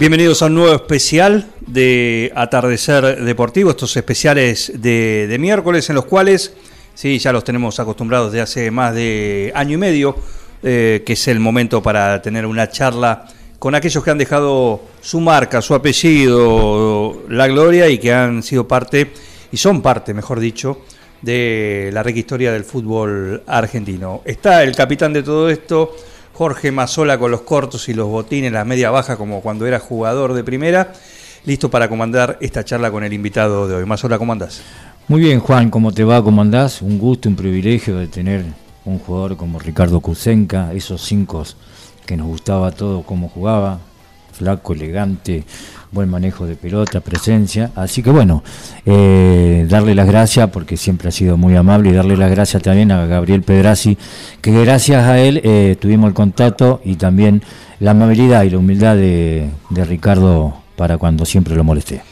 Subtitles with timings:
[0.00, 6.54] Bienvenidos a un nuevo especial de Atardecer Deportivo, estos especiales de, miércoles en los cuales,
[6.94, 10.16] sí, ya los tenemos acostumbrados de hace más de año y medio,
[10.62, 13.26] eh, que es el momento para tener una charla
[13.58, 18.66] con aquellos que han dejado su marca, su apellido, la gloria y que han sido
[18.66, 19.12] parte,
[19.52, 20.80] y son parte, mejor dicho,
[21.20, 24.22] de la rica historia del fútbol argentino.
[24.24, 25.94] Está el capitán de todo esto,
[26.40, 30.32] Jorge Mazola con los cortos y los botines, la media baja como cuando era jugador
[30.32, 30.94] de primera,
[31.44, 33.84] listo para comandar esta charla con el invitado de hoy.
[33.84, 34.62] Mazola, ¿cómo andás?
[35.06, 36.24] Muy bien, Juan, ¿cómo te va?
[36.24, 36.80] ¿Cómo andás?
[36.80, 38.46] Un gusto, un privilegio de tener
[38.86, 41.44] un jugador como Ricardo Kusenka, esos cinco
[42.06, 43.78] que nos gustaba todo cómo jugaba,
[44.32, 45.44] flaco, elegante,
[45.92, 47.70] buen manejo de pelota, presencia.
[47.74, 48.42] Así que bueno,
[48.86, 52.92] eh, darle las gracias porque siempre ha sido muy amable y darle las gracias también
[52.92, 53.98] a Gabriel Pedrazi,
[54.40, 57.42] que gracias a él eh, tuvimos el contacto y también
[57.80, 62.02] la amabilidad y la humildad de, Ricardo para cuando siempre lo molesté.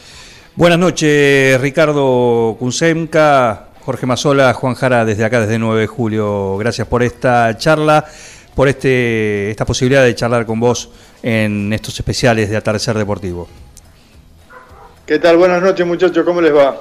[0.56, 6.56] Buenas noches, Ricardo Kunsemka, Jorge Mazola, Juan Jara, desde acá, desde 9 de julio.
[6.58, 8.04] Gracias por esta charla
[8.58, 10.90] por este, esta posibilidad de charlar con vos
[11.22, 13.46] en estos especiales de Atardecer Deportivo.
[15.08, 15.38] ¿Qué tal?
[15.38, 16.78] Buenas noches muchachos, ¿cómo les va?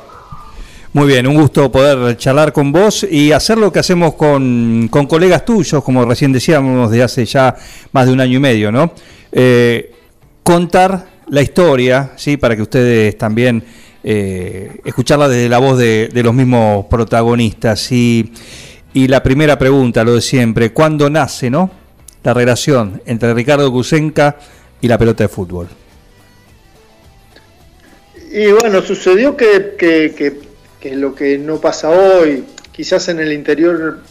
[0.91, 5.45] Muy bien, un gusto poder charlar con vos y hacer lo que hacemos con, colegas
[5.45, 7.55] tuyos, como recién decíamos, de hace ya
[7.93, 8.91] más de un año y medio, ¿no?
[9.31, 9.93] Eh,
[10.43, 12.35] contar la historia, ¿sí?
[12.35, 13.63] Para que ustedes también
[14.03, 17.89] eh, escucharla desde la voz de, de los mismos protagonistas.
[17.93, 18.33] Y
[18.93, 21.71] y la primera pregunta, lo de siempre, ¿cuándo nace no?
[22.23, 24.35] la relación entre Ricardo Kusenka
[24.81, 25.69] y la pelota de fútbol?
[28.37, 34.01] Y bueno, sucedió que, que, lo que no pasa hoy, quizás en el interior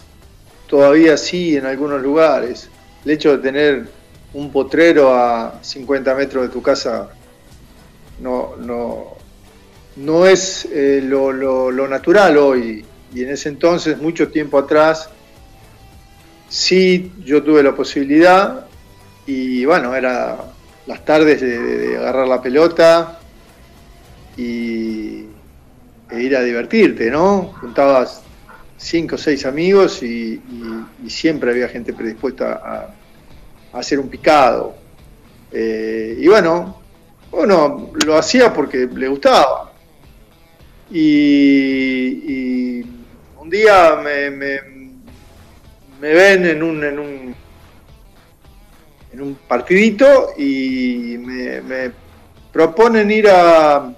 [0.66, 2.68] todavía sí, en algunos lugares.
[3.04, 3.86] El hecho de tener
[4.34, 7.08] un potrero a 50 metros de tu casa
[8.18, 9.14] no, no,
[9.94, 15.08] no es eh, lo, lo natural hoy y en ese entonces, mucho tiempo atrás,
[16.48, 18.66] sí yo tuve la posibilidad
[19.24, 20.36] y bueno, era
[20.86, 23.15] las tardes de, agarrar la pelota
[24.36, 25.24] y,
[26.10, 27.54] e ir a divertirte, ¿no?
[27.60, 28.22] Juntabas
[28.76, 30.40] cinco o seis amigos y,
[31.08, 32.60] siempre había gente predispuesta
[33.72, 34.74] a, hacer un picado.
[35.52, 36.80] Eh, y bueno,
[37.32, 39.72] uno lo hacía porque le gustaba.
[40.90, 42.36] y
[43.46, 44.60] un día me, me,
[46.00, 47.34] ven en un, en un,
[49.12, 51.92] en un partidito y me,
[52.52, 53.88] proponen ir a,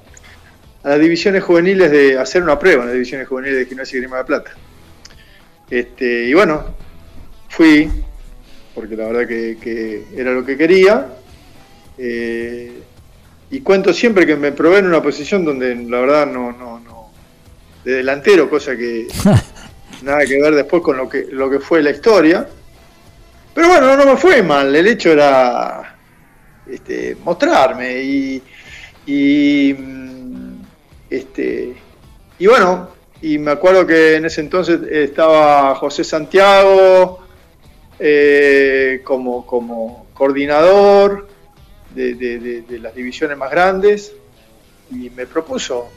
[0.88, 4.00] a, las divisiones juveniles de hacer una prueba en las divisiones juveniles de Gimnasia y
[4.00, 4.50] Grima de Plata.
[5.70, 6.64] Este, y bueno,
[7.48, 7.90] fui,
[8.74, 11.06] porque la verdad que, era lo que quería.
[11.98, 12.72] Eh,
[13.50, 17.10] y cuento siempre que me probé en una posición donde la verdad no, no, no
[17.84, 19.06] de delantero, cosa que
[20.02, 22.46] nada que ver después con lo que, lo que fue la historia.
[23.54, 25.96] Pero bueno, no me fue mal, el hecho era
[26.70, 28.42] este, mostrarme y,
[29.06, 29.74] y,
[31.10, 31.76] este,
[32.38, 37.20] y bueno, y me acuerdo que en ese entonces estaba José Santiago
[37.98, 41.28] eh, como, como coordinador
[41.94, 44.12] de, de las divisiones más grandes
[44.90, 45.88] y me propuso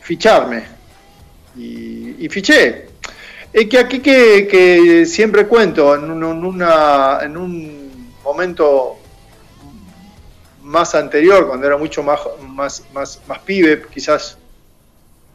[0.00, 0.64] ficharme
[1.56, 2.86] y, fiché.
[3.52, 8.96] Es que aquí que, siempre cuento, en, una, en un momento
[10.62, 14.38] más anterior, cuando era mucho más, más, más, más pibe, quizás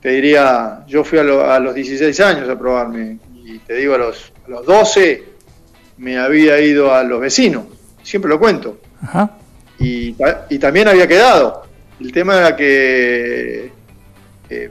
[0.02, 4.32] te diría, yo fui a, los 16 años a probarme, y te digo, a los,
[4.46, 5.24] a los 12
[5.98, 7.66] me había ido a los vecinos,
[8.04, 8.80] siempre lo cuento.
[9.80, 10.16] Y,
[10.50, 11.64] y, también había quedado.
[12.00, 13.72] El tema era que
[14.50, 14.70] eh,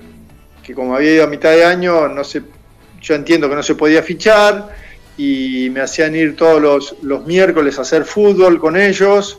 [0.63, 2.43] que como había ido a mitad de año, no se,
[3.01, 4.69] yo entiendo que no se podía fichar
[5.17, 9.39] y me hacían ir todos los, miércoles a hacer fútbol con ellos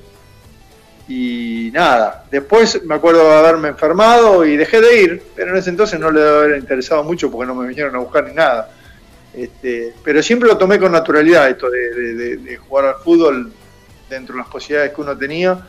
[1.09, 2.23] y nada.
[2.29, 6.11] Después me acuerdo de haberme enfermado y dejé de ir, pero en ese entonces no
[6.11, 8.71] le debe haber interesado mucho porque no me vinieron a buscar ni nada.
[9.33, 13.51] Este, pero siempre lo tomé con naturalidad esto de, jugar al fútbol
[14.07, 15.67] dentro de las posibilidades que uno tenía.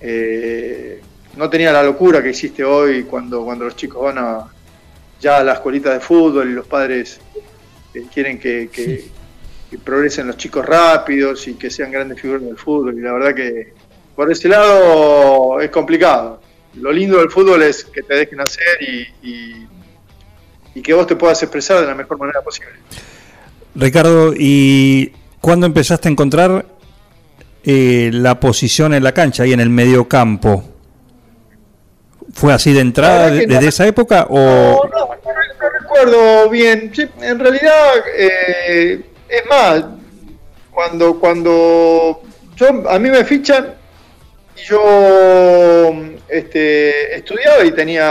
[0.00, 1.02] Eh,
[1.36, 4.46] no tenía la locura que existe hoy cuando, cuando los chicos van a,
[5.20, 7.18] ya a la escuelita de fútbol y los padres
[7.92, 9.04] eh, quieren que, que,
[9.84, 12.96] progresen los chicos rápidos y que sean grandes figuras del fútbol.
[12.96, 13.74] Y la verdad que
[14.16, 16.40] por ese lado es complicado.
[16.74, 19.66] Lo lindo del fútbol es que te dejen hacer y
[20.76, 22.72] y que vos te puedas expresar de la mejor manera posible.
[23.74, 25.10] Ricardo, ¿y
[25.40, 26.66] cuándo empezaste a encontrar
[27.64, 30.62] eh, la posición en la cancha y en el medio campo?
[32.34, 34.36] ¿Fue así de entrada desde esa época o...?
[34.36, 36.92] No, no, no, recuerdo bien.
[37.22, 39.82] en realidad, eh, es más,
[40.70, 42.20] cuando, cuando
[42.54, 43.75] yo, a mí me fichan
[44.56, 45.92] y yo
[46.28, 48.10] este, estudiaba y tenía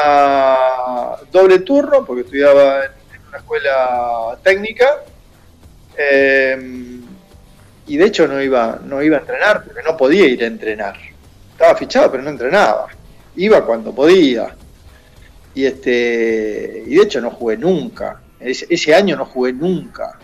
[1.31, 2.91] doble turno, porque estudiaba en,
[3.27, 5.03] una escuela técnica.
[5.97, 7.01] Em,
[7.87, 10.95] y de hecho no iba, no iba a entrenar, porque no podía ir a entrenar.
[11.51, 12.87] Estaba fichado, pero no entrenaba.
[13.35, 14.55] Iba cuando podía.
[15.53, 16.83] Y este.
[16.85, 18.21] Y de hecho no jugué nunca.
[18.39, 20.19] Ese, año no jugué nunca.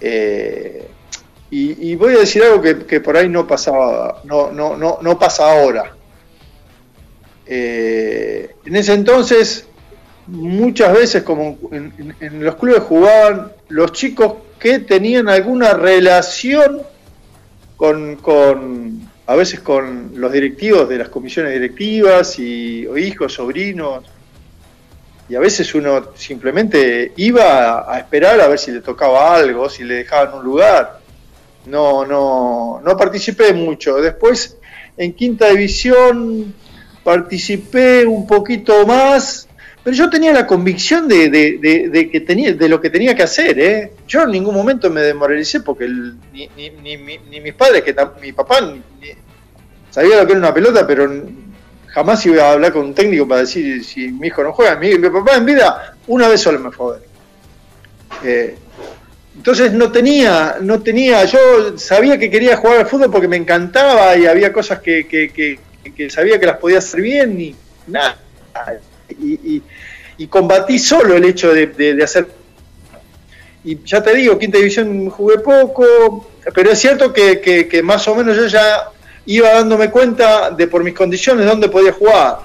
[0.00, 0.88] Eh,
[1.52, 5.50] y, voy a decir algo que, por ahí no pasaba, no, no, no, no pasa
[5.50, 5.92] ahora.
[7.44, 9.66] Eh, en ese entonces,
[10.28, 16.82] muchas veces, como en, los clubes jugaban los chicos que tenían alguna relación
[17.76, 24.04] con, con, a veces con los directivos de las comisiones directivas y o hijos, sobrinos,
[25.28, 29.84] y a veces uno simplemente iba a esperar a ver si le tocaba algo, si
[29.84, 30.99] le dejaban un lugar.
[31.66, 33.96] No, no, no participé mucho.
[33.96, 34.56] Después,
[34.96, 36.54] en quinta división,
[37.04, 39.48] participé un poquito más,
[39.82, 43.58] pero yo tenía la convicción de, que tenía, de lo que tenía que hacer.
[43.58, 43.92] ¿eh?
[44.06, 45.88] Yo en ningún momento me desmoralicé porque
[46.32, 48.74] ni, ni, mis padres, que mi papá
[49.90, 51.10] sabía lo que era una pelota, pero
[51.86, 54.76] jamás iba a hablar con un técnico para decir si mi hijo no juega.
[54.76, 57.08] Mi, papá en vida una vez solo me fue a ver.
[58.22, 58.58] Eh,
[59.40, 64.14] entonces no tenía, no tenía, yo sabía que quería jugar al fútbol porque me encantaba
[64.14, 67.56] y había cosas que, que, sabía que las podía hacer bien y
[67.86, 68.18] nada.
[69.18, 69.62] Y,
[70.26, 72.28] combatí solo el hecho de, hacer.
[73.64, 78.36] Y ya te digo, quinta división jugué poco, pero es cierto que, más o menos
[78.36, 78.90] yo ya
[79.24, 82.40] iba dándome cuenta de por mis condiciones dónde podía jugar.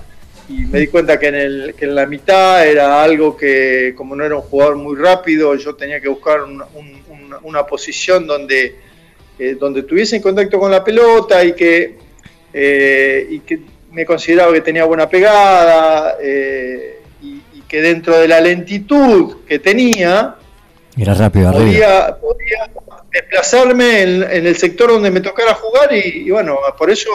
[0.47, 4.15] Y me di cuenta que en, el, que en la mitad era algo que, como
[4.15, 6.41] no era un jugador muy rápido, yo tenía que buscar
[7.41, 8.75] una posición donde,
[9.39, 12.05] eh, donde tuviese en contacto con la pelota y que
[12.57, 13.59] eh, y que
[13.91, 20.35] me consideraba que tenía buena pegada eh, y, que dentro de la lentitud que tenía,
[20.97, 22.15] Era rápido podía,
[23.15, 27.09] desplazarme en, el sector donde me tocara jugar y, bueno, por eso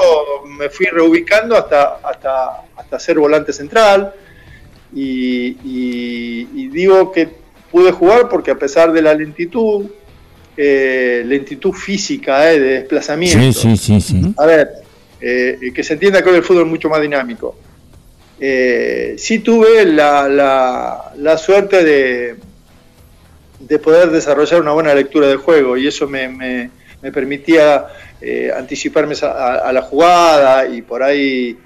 [0.47, 4.15] me fui reubicando hasta, hasta, hasta ser volante central
[4.95, 7.29] y, digo que
[7.71, 9.87] pude jugar porque a pesar de la lentitud,
[10.57, 13.53] eh, lentitud física de desplazamiento.
[13.53, 14.71] Sí, sí, sí, A ver,
[15.21, 17.57] eh, que se entienda que hoy el fútbol es mucho más dinámico.
[18.41, 22.37] Eh, sí tuve la, la, suerte de,
[23.61, 26.71] de poder desarrollar una buena lectura del juego y eso me, me,
[27.13, 27.87] permitía
[28.21, 31.57] eh, anticiparme a, la jugada y por ahí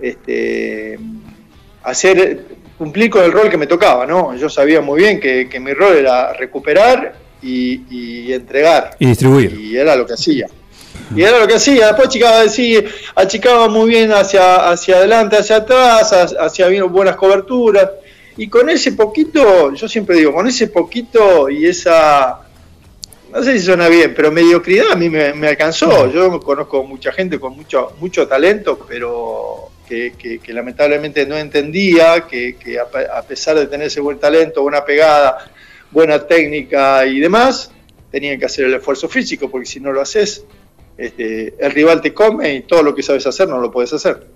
[0.00, 0.98] este,
[1.82, 2.40] hacer
[2.78, 4.34] cumplir con el rol que me tocaba, ¿no?
[4.36, 8.96] Yo sabía muy bien que, que mi rol era recuperar y, y, entregar.
[8.98, 9.52] Y distribuir.
[9.52, 10.46] Y era lo que hacía.
[11.14, 12.82] Y era lo que hacía, después achicaba, decía,
[13.16, 17.90] achicaba muy bien hacia, hacia adelante, hacia atrás, hacia bien, buenas coberturas.
[18.40, 22.40] Y con ese poquito, yo siempre digo, con ese poquito y esa,
[23.30, 26.10] no sé si suena bien, pero mediocridad a mí me, alcanzó.
[26.10, 33.20] Yo conozco mucha gente con mucho, mucho talento, pero que, lamentablemente no entendía que, a
[33.20, 35.50] pesar de tener ese buen talento, buena pegada,
[35.90, 37.70] buena técnica y demás,
[38.10, 40.46] tenían que hacer el esfuerzo físico, porque si no lo haces,
[40.96, 44.28] este, el rival te come y todo lo que sabes hacer no lo puedes hacer.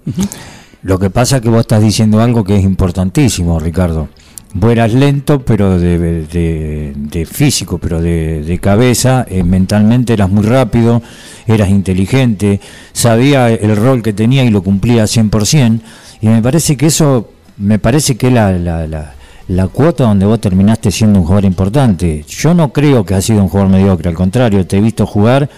[0.85, 4.09] Lo que pasa es que vos estás diciendo algo que es importantísimo, Ricardo.
[4.53, 11.03] Vos eras lento, pero de, físico, pero de, cabeza, eh, mentalmente eras muy rápido,
[11.47, 12.61] eras inteligente,
[12.93, 15.81] sabía el rol que tenía y lo cumplía 100%,
[16.21, 19.15] y me parece que eso, me parece que la, la
[19.49, 22.25] la cuota donde vos terminaste siendo un jugador importante.
[22.27, 25.51] Yo no creo que has sido un jugador mediocre, al contrario, te he visto jugar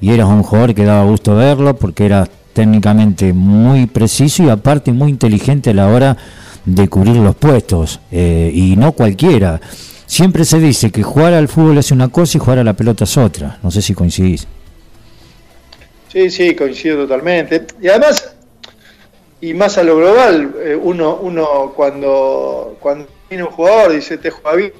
[0.00, 2.28] y eras un jugador que daba gusto verlo porque eras
[2.58, 6.16] técnicamente muy preciso y aparte muy inteligente a la hora
[6.64, 9.60] de cubrir los puestos, eh, y no cualquiera.
[10.06, 13.04] Siempre se dice que jugar al fútbol es una cosa y jugar a la pelota
[13.04, 13.60] es otra.
[13.62, 14.48] No sé si coincidís.
[16.12, 17.64] Sí, sí, coincido totalmente.
[17.80, 18.34] Y además,
[19.40, 24.30] y más a lo global, eh, uno, uno cuando, cuando viene un jugador dice te
[24.30, 24.72] juega bien,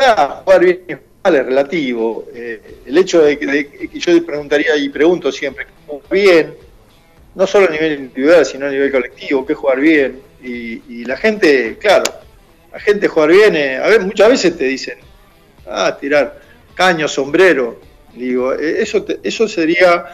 [0.00, 2.24] ah, jugar bien es relativo.
[2.34, 5.66] Eh, el hecho de que, yo preguntaría y pregunto siempre,
[6.10, 6.54] bien?
[7.34, 10.20] No solo a nivel individual, sino a nivel colectivo, ¿qué jugar bien?
[10.42, 12.04] Y, la gente, claro,
[12.72, 14.98] la gente jugar bien, eh, a ver, muchas veces te dicen,
[15.66, 16.40] ah, tirar
[16.74, 17.80] caño, sombrero.
[18.14, 20.06] Digo, eso, eso sería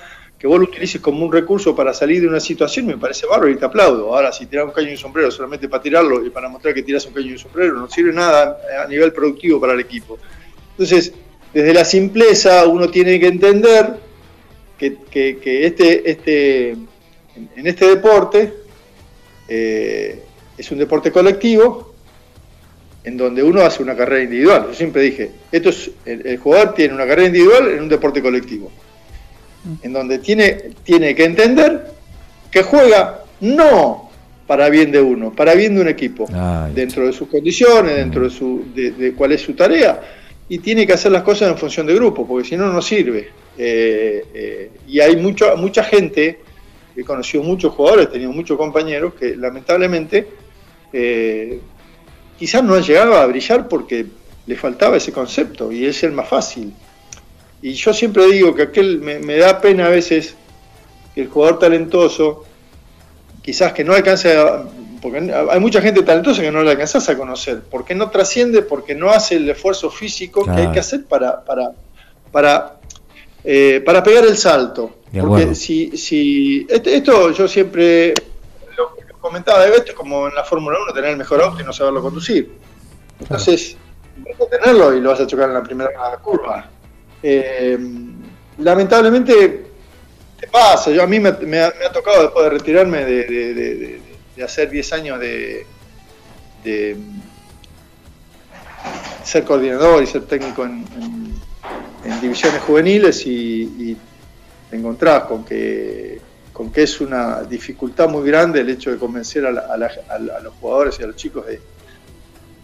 [0.43, 3.49] que vos lo utilices como un recurso para salir de una situación, me parece bárbaro
[3.49, 4.13] y te aplaudo.
[4.13, 6.83] Ahora, si tirás un caño y un sombrero solamente para tirarlo y para mostrar que
[6.83, 10.19] tirás un caño y un sombrero, no sirve nada a nivel productivo para el equipo.
[10.73, 11.13] Entonces,
[11.55, 13.95] desde la simpleza uno tiene que entender
[14.91, 18.53] que, este, este, en este deporte
[19.49, 20.23] eh,
[20.59, 21.93] es un deporte colectivo
[23.05, 24.67] en donde uno hace una carrera individual.
[24.69, 28.71] Yo siempre dije, esto es, el jugador tiene una carrera individual en un deporte colectivo
[29.83, 31.87] en donde tiene, tiene que entender
[32.51, 34.11] que juega no
[34.47, 36.27] para bien de uno, para bien de un equipo,
[36.75, 40.01] dentro de sus condiciones, dentro de, su, de, cuál es su tarea,
[40.49, 43.31] y tiene que hacer las cosas en función de grupo, porque si no, no sirve.
[43.59, 46.41] Eh, eh, y hay mucho, mucha gente,
[46.97, 50.29] he conocido muchos jugadores, he tenido muchos compañeros que lamentablemente
[50.93, 51.61] eh,
[52.39, 54.07] quizás no han llegado a brillar porque
[54.47, 56.73] le faltaba ese concepto y es el más fácil.
[57.61, 60.35] Y yo siempre digo que aquel me, da pena a veces
[61.15, 62.45] que el jugador talentoso,
[63.41, 64.37] quizás que no alcance,
[65.01, 68.97] porque hay mucha gente talentosa que no le alcanzas a conocer, porque no trasciende, porque
[68.97, 71.71] no hace el esfuerzo físico que hay que hacer para, para,
[72.33, 72.81] para,
[73.45, 74.99] eh, para pegar el salto.
[75.21, 78.15] porque si, si esto, yo siempre
[78.77, 81.73] lo, comentaba, esto es como en la Fórmula 1, tener el mejor auto y no
[81.73, 82.53] saberlo conducir.
[83.21, 83.77] Entonces,
[84.17, 85.91] vas a tenerlo y lo vas a chocar en la primera
[86.23, 86.69] curva.
[87.23, 87.79] Eh,
[88.59, 89.67] lamentablemente
[90.39, 94.01] te pasa, yo a mí me, ha, tocado después de retirarme de,
[94.43, 95.67] hacer 10 años de,
[99.23, 100.85] ser coordinador y ser técnico en,
[102.21, 103.97] divisiones juveniles y,
[104.71, 106.19] te encontrás con que,
[106.51, 111.03] con que es una dificultad muy grande el hecho de convencer a, los jugadores y
[111.03, 111.45] a los chicos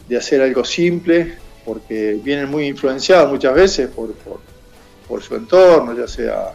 [0.09, 1.35] de, hacer algo simple,
[1.67, 4.15] porque vienen muy influenciados muchas veces por,
[5.07, 6.53] por su entorno, ya sea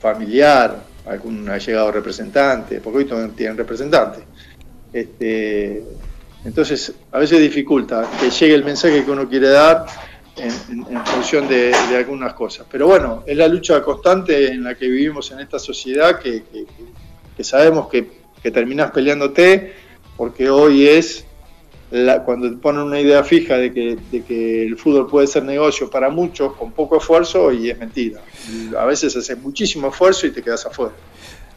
[0.00, 0.76] familiar,
[1.06, 4.22] algún llegado representante, porque hoy tienen representantes.
[4.92, 5.84] Este,
[6.44, 9.86] entonces, a veces dificulta que llegue el mensaje que uno quiere dar
[10.36, 12.66] en, función de, algunas cosas.
[12.70, 16.42] Pero bueno, es la lucha constante en la que vivimos en esta sociedad que,
[17.40, 18.08] sabemos que,
[18.42, 19.74] que terminás peleándote
[20.16, 21.26] porque hoy es
[22.24, 26.72] cuando ponen una idea fija de que, el fútbol puede ser negocio para muchos con
[26.72, 28.20] poco esfuerzo y es mentira.
[28.78, 30.92] A veces haces muchísimo esfuerzo y te quedas afuera.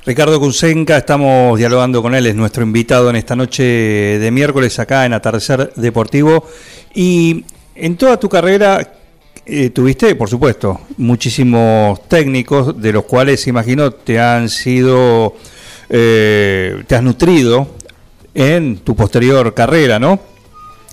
[0.06, 5.06] Ricardo Kusenka, estamos dialogando con él, es nuestro invitado en esta noche de miércoles acá
[5.06, 6.48] en Atardecer Deportivo.
[6.94, 7.44] Y
[7.80, 8.94] en toda tu carrera
[9.46, 15.36] eh, tuviste, por supuesto, muchísimos técnicos, de los cuales imagino te han sido,
[15.90, 17.68] eh, te has nutrido
[18.34, 20.20] en tu posterior carrera, ¿no?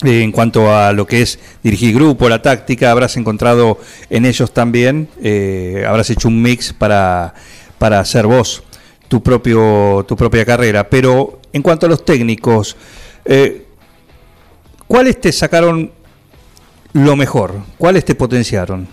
[0.03, 3.79] En cuanto a lo que es dirigir grupo, la táctica, habrás encontrado
[4.11, 7.35] en ellos también, eh, habrás hecho un mix para,
[7.79, 8.63] para hacer vos
[9.09, 10.89] tu, propio, tu propia carrera.
[10.89, 12.77] Pero en cuanto a los técnicos,
[13.25, 13.67] eh,
[14.87, 15.93] ¿cuáles te sacaron
[16.97, 17.55] lo mejor?
[17.79, 18.89] ¿Cuáles te potenciaron?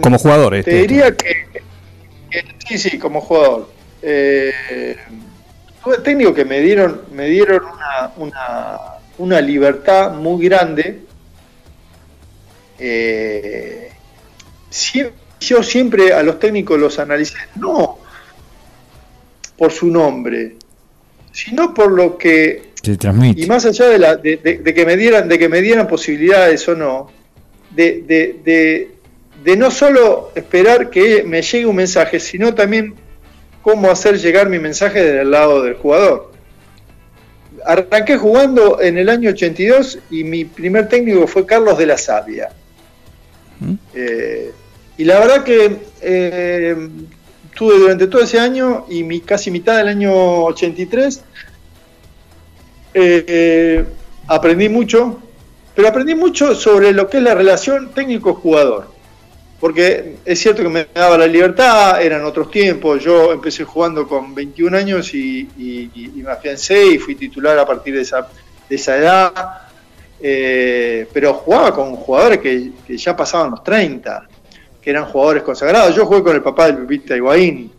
[0.00, 0.62] como jugador.
[0.62, 1.46] Te diría que,
[2.68, 3.68] sí, sí, como jugador.
[4.02, 4.96] Eh,
[5.82, 7.62] tuve técnicos que me dieron, me dieron
[9.18, 11.00] una, libertad muy grande.
[12.78, 13.92] Eh,
[15.40, 17.98] yo siempre a los técnicos los analicé, no
[19.56, 20.56] por su nombre,
[21.32, 23.42] sino por lo que transmite.
[23.42, 24.38] Y más allá de, la, de,
[24.74, 27.10] que me dieran, de que me dieran posibilidades o no,
[27.70, 28.02] de,
[29.44, 32.94] de no solo esperar que me llegue un mensaje, sino también
[33.62, 36.32] cómo hacer llegar mi mensaje del lado del jugador.
[37.64, 42.50] Arranqué jugando en el año 82 y mi primer técnico fue Carlos de la Sabia.
[43.60, 43.74] ¿Mm?
[43.94, 44.50] Eh,
[44.96, 46.88] y la verdad que eh,
[47.54, 51.22] tuve durante todo ese año y mi, casi mitad del año 83,
[52.94, 53.84] eh,
[54.26, 55.20] aprendí mucho,
[55.74, 59.00] pero aprendí mucho sobre lo que es la relación técnico-jugador
[59.60, 64.34] porque es cierto que me daba la libertad, eran otros tiempos, yo empecé jugando con
[64.34, 65.46] 21 años y,
[66.16, 68.26] me afiancé y fui titular a partir de esa,
[68.70, 69.32] esa edad,
[70.18, 74.28] eh, pero jugaba con jugadores que, ya pasaban los 30,
[74.80, 75.94] que eran jugadores consagrados.
[75.94, 77.70] Yo jugué con el papá del Pipita Higuaín,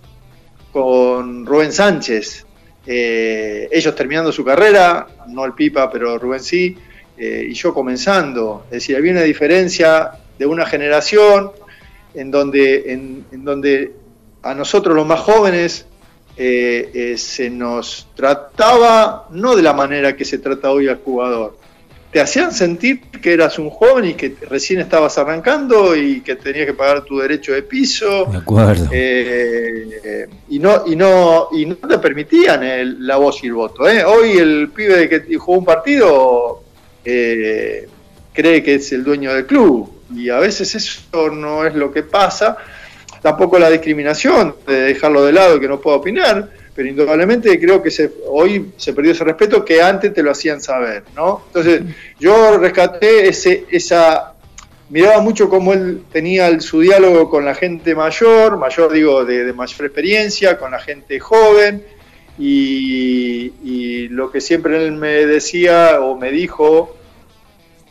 [0.72, 2.46] con Rubén Sánchez,
[2.86, 6.76] eh, ellos terminando su carrera, no el Pipa, pero Rubén sí,
[7.18, 8.66] eh, y yo comenzando.
[8.66, 11.52] Es decir, había una diferencia de una generación
[12.14, 13.94] en donde, en, donde
[14.42, 15.86] a nosotros los más jóvenes
[16.38, 21.58] eh, se nos trataba no de la manera que se trata hoy al jugador,
[22.12, 26.66] te hacían sentir que eras un joven y que recién estabas arrancando y que tenías
[26.66, 28.26] que pagar tu derecho de piso.
[28.26, 28.90] De acuerdo.
[28.92, 33.88] Eh, y, no, y, no, y no te permitían la voz y el voto.
[33.88, 34.04] ¿eh?
[34.04, 36.64] Hoy el pibe que jugó un partido
[37.06, 37.88] eh,
[38.34, 42.04] cree que es el dueño del club y a veces eso no es lo que
[42.04, 42.58] pasa.
[43.22, 47.80] Tampoco la discriminación de dejarlo de lado y que no pueda opinar pero indudablemente creo
[47.80, 51.44] que se, hoy se perdió ese respeto que antes te lo hacían saber, ¿no?
[51.46, 51.84] Entonces,
[52.20, 54.34] yo rescaté ese, esa,
[54.90, 59.86] miraba mucho cómo él tenía su diálogo con la gente mayor, mayor digo, de, mayor
[59.86, 61.84] experiencia, con la gente joven,
[62.40, 66.98] y, lo que siempre él me decía o me dijo,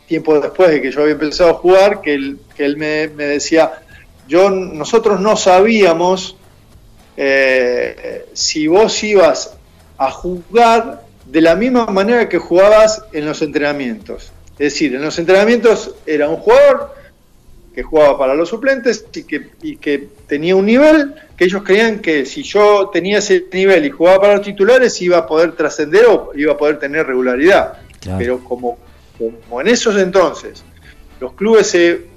[0.05, 3.23] tiempo después de que yo había empezado a jugar, que él, que él me, me
[3.23, 3.71] decía,
[4.27, 6.35] yo, nosotros no sabíamos
[7.17, 9.55] eh, si vos ibas
[9.97, 14.31] a jugar de la misma manera que jugabas en los entrenamientos.
[14.53, 16.93] Es decir, en los entrenamientos era un jugador
[17.73, 19.49] que jugaba para los suplentes y que,
[19.79, 24.19] que tenía un nivel que ellos creían que si yo tenía ese nivel y jugaba
[24.19, 27.77] para los titulares iba a poder trascender o iba a poder tener regularidad.
[28.17, 28.77] Pero como,
[29.17, 30.63] como en esos entonces
[31.21, 32.10] los clubes se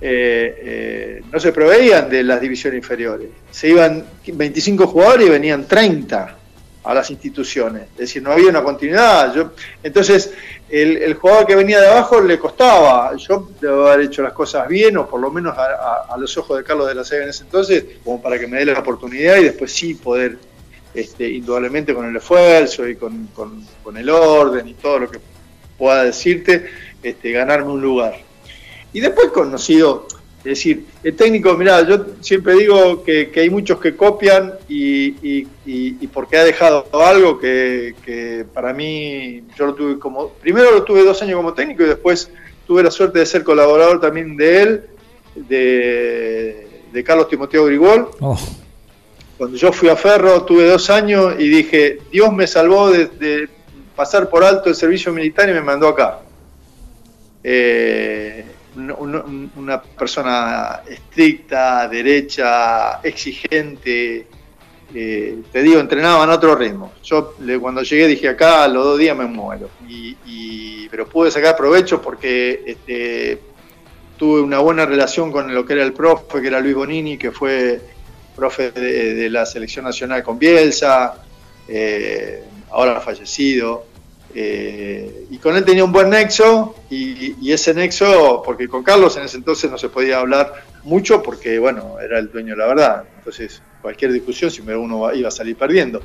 [0.00, 3.28] eh, eh, no se proveían de las divisiones inferiores.
[3.50, 6.38] Se iban 25 jugadores y venían 30
[6.84, 7.84] a las instituciones.
[7.92, 9.34] Es decir, no había una continuidad.
[9.34, 10.32] Yo, entonces,
[10.68, 13.16] el, jugador que venía de abajo le costaba.
[13.16, 16.64] Yo debo haber hecho las cosas bien, o por lo menos a, los ojos de
[16.64, 19.44] Carlos de la Sega en ese entonces, como para que me dé la oportunidad y
[19.44, 20.36] después sí poder,
[20.92, 23.28] este, indudablemente con el esfuerzo y con,
[23.96, 25.18] el orden y todo lo que
[25.78, 26.66] pueda decirte,
[27.02, 28.23] este, ganarme un lugar.
[28.94, 30.06] Y después conocido,
[30.38, 35.44] es decir, el técnico, mira, yo siempre digo que, hay muchos que copian y,
[36.12, 41.20] porque ha dejado algo que, para mí yo lo tuve como, primero lo tuve dos
[41.22, 42.30] años como técnico y después
[42.68, 44.84] tuve la suerte de ser colaborador también de él,
[45.34, 48.10] de, Carlos Timoteo Grigol.
[48.20, 48.38] Oh.
[49.36, 53.48] Cuando yo fui a Ferro tuve dos años y dije, Dios me salvó de,
[53.96, 56.20] pasar por alto el servicio militar y me mandó acá.
[57.42, 58.44] Eh,
[58.76, 64.26] una, persona estricta, derecha, exigente.
[64.94, 66.92] Eh, te digo, entrenaba en otro ritmo.
[67.02, 69.70] Yo cuando llegué dije acá, a los dos días me muero.
[69.88, 73.40] Y, pero pude sacar provecho porque este,
[74.16, 77.32] tuve una buena relación con lo que era el profe, que era Luis Bonini, que
[77.32, 77.80] fue
[78.36, 81.14] profe de, la selección nacional con Bielsa,
[81.68, 83.93] eh, ahora fallecido.
[84.36, 89.22] Eh, y con él tenía un buen nexo y, ese nexo, porque con Carlos en
[89.22, 93.04] ese entonces no se podía hablar mucho porque, bueno, era el dueño de la verdad.
[93.18, 96.02] Entonces, cualquier discusión siempre uno iba a salir perdiendo.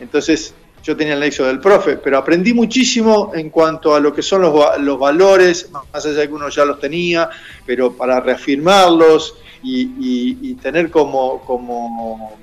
[0.00, 0.52] Entonces,
[0.82, 4.42] yo tenía el nexo del profe, pero aprendí muchísimo en cuanto a lo que son
[4.42, 7.30] los, valores, más allá de que uno ya los tenía,
[7.64, 12.36] pero para reafirmarlos y, tener como, como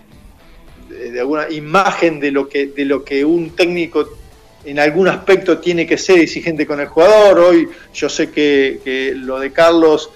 [0.87, 4.07] de alguna imagen de lo que de lo que un técnico
[4.65, 7.39] en algún aspecto tiene que ser exigente con el jugador.
[7.39, 10.09] Hoy yo sé que, lo de Carlos,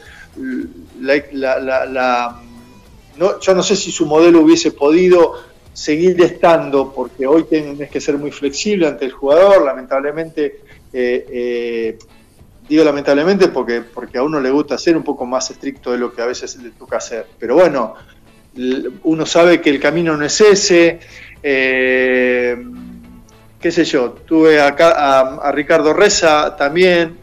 [3.41, 8.17] yo no sé si su modelo hubiese podido seguir estando, porque hoy tienes que ser
[8.17, 10.61] muy flexible ante el jugador, lamentablemente.
[10.93, 11.97] Eh, eh,
[12.67, 16.13] digo lamentablemente porque, porque a uno le gusta ser un poco más estricto de lo
[16.13, 17.25] que a veces le toca hacer.
[17.39, 17.95] Pero bueno,
[19.03, 20.99] uno sabe que el camino no es ese.
[21.41, 22.57] Eh,
[23.61, 24.93] qué sé yo, tuve acá
[25.37, 27.17] a, Ricardo Reza también,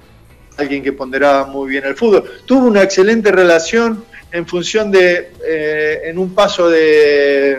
[0.57, 2.25] alguien que ponderaba muy bien el fútbol.
[2.47, 7.59] Tuve una excelente relación en función de, eh, en un paso de,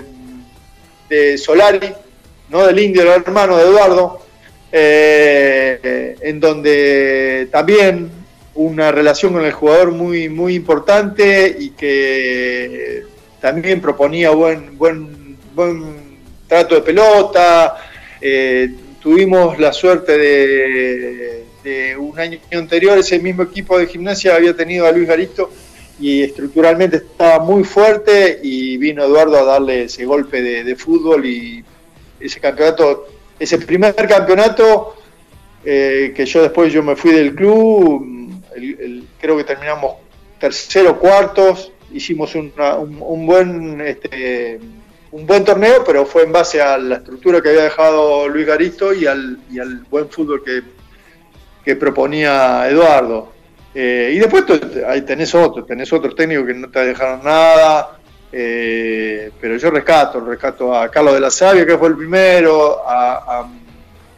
[1.10, 1.92] de Solari,
[2.50, 2.66] ¿no?
[2.66, 4.22] del indio, el hermano de Eduardo,
[4.72, 8.10] eh, en donde también
[8.56, 13.04] una relación con el jugador muy, muy importante y que
[13.42, 17.78] también proponía buen, buen, buen trato de pelota,
[18.22, 21.46] eh, tuvimos la suerte de,
[21.98, 25.52] un año anterior, ese mismo equipo de gimnasia había tenido a Luis Garito
[26.00, 31.64] y estructuralmente estaba muy fuerte y vino Eduardo a darle ese golpe de, fútbol y
[32.20, 34.96] ese campeonato, ese primer campeonato
[35.64, 38.32] eh, que yo después yo me fui del club,
[39.20, 39.96] creo que terminamos
[40.40, 44.60] tercero, cuartos, hicimos un, buen este,
[45.12, 48.94] un buen torneo, pero fue en base a la estructura que había dejado Luis Garisto
[48.94, 50.62] y al, y al buen fútbol que,
[51.64, 53.34] que proponía Eduardo.
[53.74, 54.46] Eh, y después
[55.06, 58.00] tenés otro, tenés otros técnicos que no te dejaron nada,
[58.32, 63.48] eh, pero yo rescato, rescato a Carlos de la Sabia, que fue el primero, a,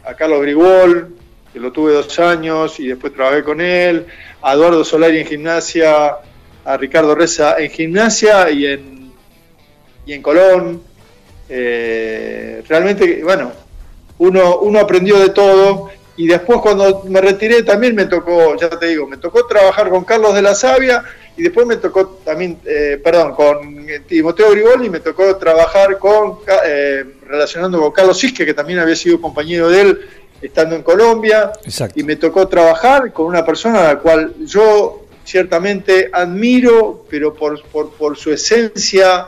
[0.04, 1.14] a, Carlos Grigol,
[1.52, 4.06] que lo tuve dos años y después trabajé con él,
[4.42, 6.16] a Eduardo Solari en gimnasia,
[6.64, 9.01] a Ricardo Reza en gimnasia y en,
[10.06, 10.82] y en Colón.
[11.48, 13.52] Eh, realmente, bueno,
[14.18, 18.86] uno, uno aprendió de todo y después cuando me retiré también me tocó, ya te
[18.86, 21.04] digo, me tocó trabajar con Carlos de la Sabia
[21.36, 26.38] y después me tocó también, eh, perdón, con Timoteo Grigol y me tocó trabajar con,
[26.66, 30.00] eh, relacionando con Carlos Sisque, que también había sido compañero de él
[30.42, 31.52] estando en Colombia.
[31.94, 37.62] Y me tocó trabajar con una persona a la cual yo ciertamente admiro, pero por,
[37.64, 39.26] por, su esencia,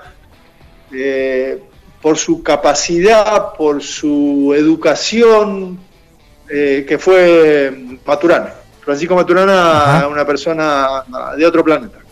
[0.95, 1.59] eh,
[2.01, 5.79] por su capacidad, por su educación,
[6.47, 8.53] que fue Maturana.
[8.83, 11.05] Francisco Maturana, una persona
[11.37, 12.05] de otro planeta.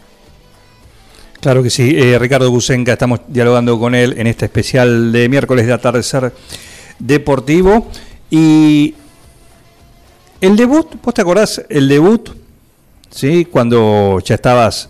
[1.43, 5.67] Claro que sí, eh, Ricardo Bucenca, estamos dialogando con él en este especial de miércoles
[5.67, 6.33] de atardecer
[7.01, 7.89] deportivo.
[8.31, 8.95] Y
[10.41, 12.31] el debut, ¿vos te acordás el debut?
[13.11, 13.45] ¿Sí?
[13.45, 14.89] Cuando ya estabas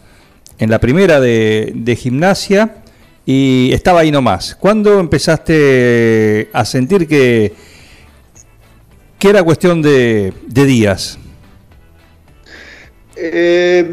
[0.59, 2.82] en la primera de, gimnasia
[3.25, 4.55] y estaba ahí nomás.
[4.55, 7.53] ¿Cuándo empezaste a sentir que,
[9.19, 11.19] que era cuestión de días?
[13.25, 13.85] Eh,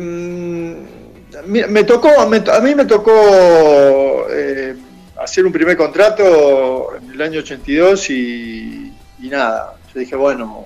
[1.46, 4.76] me tocó, a mí me tocó eh,
[5.18, 10.66] hacer un primer contrato en el año 82 y, nada, yo dije, bueno,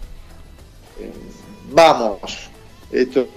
[0.97, 1.11] eh,
[1.71, 2.49] vamos,
[2.89, 3.27] esto,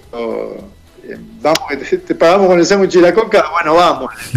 [1.41, 1.59] vamos,
[2.05, 4.13] te, pagamos con el sándwich y la coca, bueno, vamos.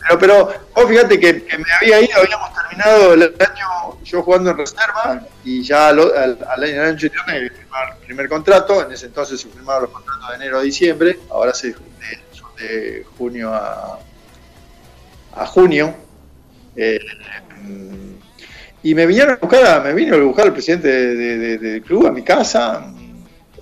[0.00, 4.58] pero, pero vos fíjate que, me había ido, habíamos terminado el año yo jugando en
[4.58, 9.40] reserva y ya al, al, año 82 me firmar el primer contrato, en ese entonces
[9.40, 11.74] se firmaban los contratos de enero a diciembre, ahora se,
[12.32, 13.98] son de junio a,
[15.34, 15.94] a junio.
[16.76, 17.00] Eh,
[18.82, 22.22] y me vinieron a buscar, me vino a buscar el presidente del club a mi
[22.22, 22.92] casa,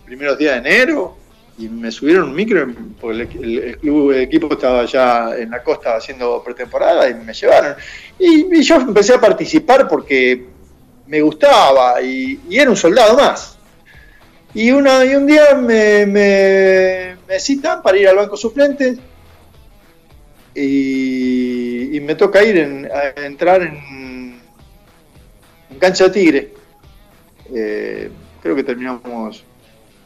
[0.04, 1.16] primeros días de enero,
[1.56, 2.66] y me subieron un micro,
[3.00, 7.76] porque el, club, equipo estaba ya en la costa haciendo pretemporada y me llevaron.
[8.18, 10.46] Y, yo empecé a participar porque
[11.06, 13.56] me gustaba y, era un soldado más.
[14.52, 18.96] Y, una, y un día me, me, citan para ir al banco suplente
[20.54, 24.40] y, me toca ir en, a entrar en,
[25.70, 26.52] en cancha tigre.
[27.54, 28.10] Eh,
[28.42, 29.44] creo que terminamos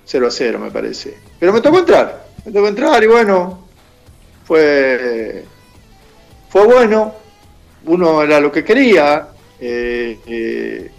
[0.08, 1.18] 0 a 0, me parece.
[1.38, 3.68] Pero me tocó entrar, me tocó entrar y bueno,
[4.44, 5.44] fue,
[6.48, 7.14] fue bueno,
[7.84, 9.28] uno era lo que quería.
[9.60, 10.90] Eh, eh,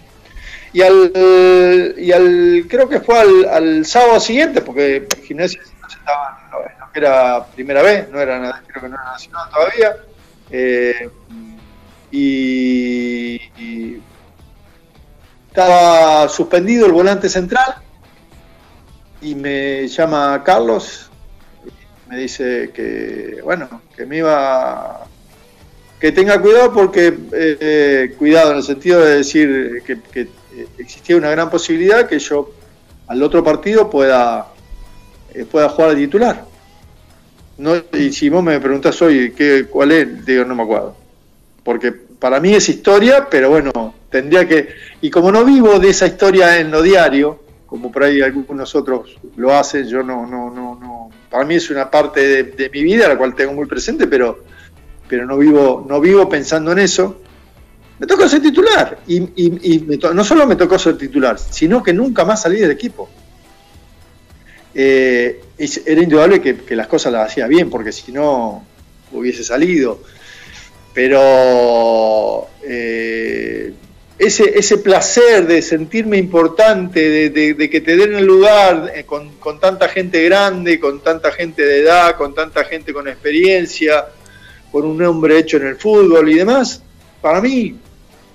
[0.72, 7.44] y al, y al creo que fue al, sábado siguiente, porque Gimnasia estaba no, era
[7.46, 9.96] primera vez, no era creo que no era nacional todavía.
[10.52, 11.10] Eh,
[12.12, 14.00] y,
[15.48, 17.74] estaba suspendido el volante central
[19.22, 21.10] y me llama Carlos,
[22.08, 25.06] me dice que, bueno, que me iba,
[26.00, 30.28] que tenga cuidado porque, eh, cuidado en el sentido de decir que,
[30.78, 32.50] existía una gran posibilidad que yo
[33.06, 34.48] al otro partido pueda,
[35.32, 36.44] eh, pueda jugar al titular.
[37.58, 40.96] No, y si vos me preguntás hoy qué, cuál es, digo, no me acuerdo.
[41.62, 44.68] Porque para mí es historia, pero bueno, tendría que...
[45.02, 47.38] Y como no vivo de esa historia en lo diario,
[47.70, 51.08] como por ahí algunos otros lo hacen, yo no, no, no, no.
[51.30, 54.42] Para mí es una parte de, mi vida la cual tengo muy presente, pero,
[55.08, 57.22] pero no vivo, no vivo pensando en eso.
[58.00, 59.20] Me tocó ser titular y,
[60.12, 63.08] no solo me tocó ser titular, sino que nunca más salí del equipo.
[64.74, 65.40] Eh,
[65.86, 68.64] era indudable que, las cosas las hacía bien, porque si no
[69.12, 70.02] hubiese salido.
[70.92, 73.72] Pero eh,
[74.20, 79.88] ese, ese placer de sentirme importante, de, que te den el lugar eh, con, tanta
[79.88, 84.08] gente grande, con tanta gente de edad, con tanta gente con experiencia,
[84.70, 86.82] con un nombre hecho en el fútbol y demás,
[87.22, 87.76] para mí,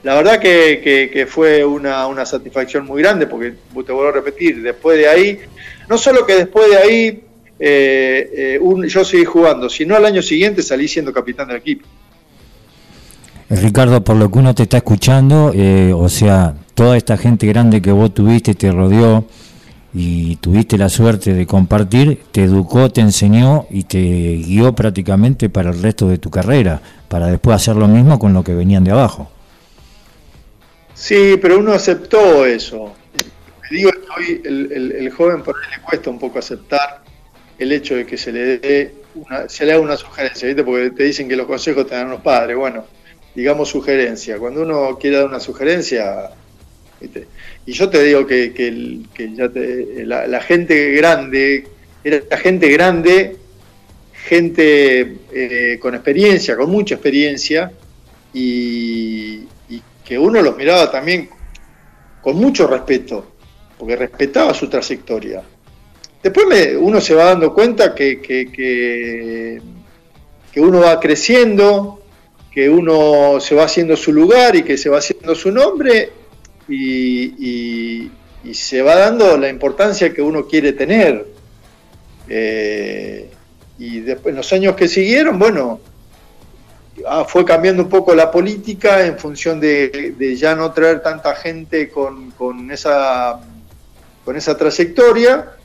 [0.01, 5.07] la verdad que, fue una, satisfacción muy grande, porque te vuelvo a repetir, después de
[5.07, 5.39] ahí,
[5.87, 7.23] no solo que después de ahí
[7.59, 11.85] eh, eh, yo seguí jugando, sino al año siguiente salí siendo capitán del equipo.
[13.49, 17.81] Ricardo, por lo que uno te está escuchando, eh, o sea, toda esta gente grande
[17.81, 19.25] que vos tuviste, te rodeó
[19.93, 25.69] y tuviste la suerte de compartir, te educó, te enseñó y te guió prácticamente para
[25.69, 28.91] el resto de tu carrera, para después hacer lo mismo con lo que venían de
[28.91, 29.29] abajo.
[30.95, 32.93] Sí, pero uno aceptó eso.
[33.69, 37.03] Me digo hoy el, joven por ahí le cuesta un poco aceptar
[37.59, 40.63] el hecho de que se le dé una, se le haga una sugerencia, ¿viste?
[40.63, 42.57] porque te dicen que los consejos te dan los padres.
[42.57, 42.85] Bueno,
[43.35, 44.37] digamos sugerencia.
[44.37, 46.31] Cuando uno quiere dar una sugerencia,
[47.65, 49.01] y yo te digo que,
[49.35, 49.51] ya
[50.05, 51.67] la, gente grande,
[52.03, 53.37] era gente grande,
[54.13, 57.71] gente eh, con experiencia, con mucha experiencia,
[58.33, 59.47] y,
[60.03, 61.29] que uno los miraba también
[62.21, 63.31] con mucho respeto,
[63.77, 65.41] porque respetaba su trayectoria.
[66.21, 69.61] Después uno se va dando cuenta que, que,
[70.57, 72.04] uno va creciendo,
[72.55, 76.09] que uno se va haciendo su lugar y que se va haciendo su nombre
[76.69, 78.09] y,
[78.53, 81.25] se va dando la importancia que uno quiere tener.
[82.29, 83.29] Eh,
[83.77, 85.81] y después, en los años que siguieron, bueno,
[87.05, 91.89] ah, fue cambiando un poco la política en función de, ya no traer tanta gente
[91.89, 93.41] con, esa,
[94.23, 95.57] con esa trayectoria.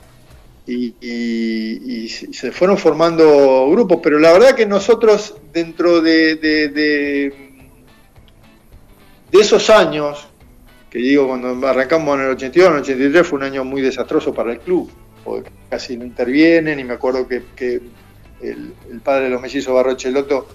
[0.67, 7.33] Y, se fueron formando grupos, pero la verdad que nosotros dentro de, de,
[9.31, 10.27] esos años,
[10.89, 14.33] que digo, cuando arrancamos en el 82, en el 83 fue un año muy desastroso
[14.33, 14.91] para el club,
[15.23, 17.41] porque casi no intervienen, y me acuerdo que,
[18.41, 20.47] el, padre de los mellizos Barrocheloto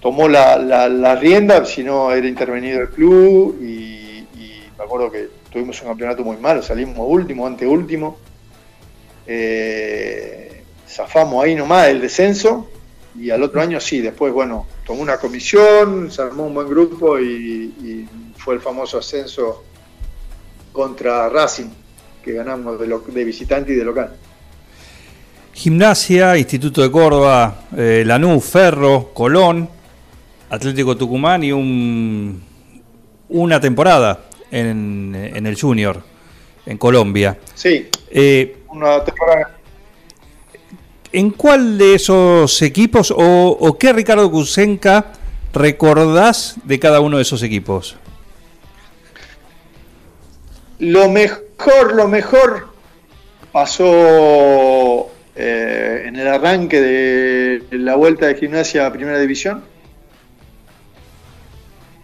[0.00, 4.26] tomó la, la, rienda, si no era intervenido el club, y,
[4.76, 8.18] me acuerdo que tuvimos un campeonato muy malo, salimos último, anteúltimo,
[9.26, 12.68] eh, zafamos ahí nomás el descenso,
[13.18, 17.18] y al otro año sí, después, bueno, tomó una comisión, se armó un buen grupo
[17.18, 18.06] y
[18.36, 19.64] fue el famoso ascenso
[20.72, 21.70] contra Racing,
[22.22, 24.12] que ganamos de, visitante y de local.
[25.52, 29.68] Gimnasia, Instituto de Córdoba, eh, Lanús, Ferro, Colón,
[30.50, 32.40] Atlético Tucumán y un,
[33.28, 36.02] una temporada en, el Junior,
[36.66, 37.38] en Colombia.
[37.54, 39.56] Sí, eh, una temporada.
[41.10, 43.16] ¿En cuál de esos equipos o,
[43.60, 45.12] o qué Ricardo Kusenka
[45.52, 47.96] recordás de cada uno de esos equipos?
[50.78, 52.68] Lo mejor, lo mejor
[53.50, 59.62] pasó eh, en el arranque de la vuelta de gimnasia a Primera División,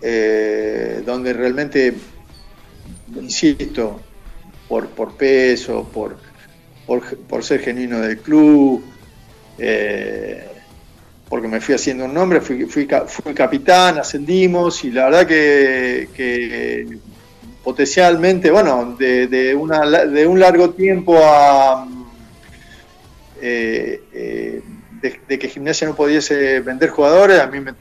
[0.02, 1.94] eh, donde realmente,
[3.16, 4.00] insisto,
[4.68, 6.16] por, por peso, por,
[6.86, 8.84] por, ser genuino del club,
[9.58, 10.48] eh,
[11.28, 16.98] porque me fui haciendo un nombre, fui, fui, capitán, ascendimos y la verdad que
[17.64, 19.54] potencialmente, bueno, de, de
[20.26, 21.88] un largo tiempo a...
[23.40, 24.62] Eh, eh,
[25.28, 27.74] de, que Gimnasia no pudiese vender jugadores, a mí me,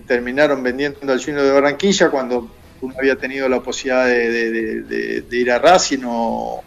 [0.00, 2.50] terminaron vendiendo al Junior de Barranquilla cuando
[2.84, 6.62] uno había tenido la posibilidad de, ir a Racing o,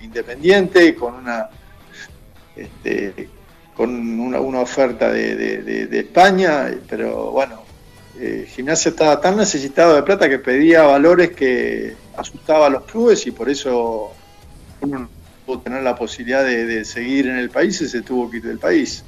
[0.00, 1.48] Independiente con una
[2.56, 3.28] este,
[3.74, 7.62] con una, una oferta de, España, pero bueno,
[8.18, 13.26] eh, Gimnasia estaba tan necesitado de plata que pedía valores que asustaba a los clubes
[13.26, 14.10] y por eso
[14.80, 15.08] uno no
[15.46, 18.58] pudo tener la posibilidad de, seguir en el país y se tuvo que ir del
[18.58, 19.04] país.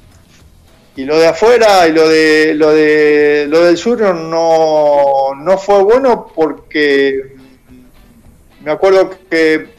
[0.95, 5.81] Y lo de afuera y lo de lo de lo del sur no, no fue
[5.83, 7.35] bueno porque
[8.63, 9.69] me acuerdo que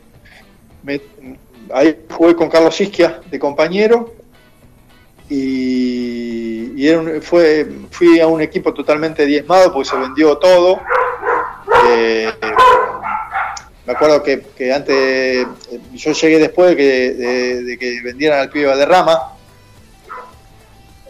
[1.72, 4.14] ahí jugué con Carlos Isquia de compañero
[5.28, 6.88] y,
[7.22, 10.80] fue, fui a un equipo totalmente diezmado porque se vendió todo.
[11.88, 12.30] Eh,
[13.86, 15.46] me acuerdo que, antes,
[15.94, 19.32] yo llegué después de que, vendieran al pibe Valderrama.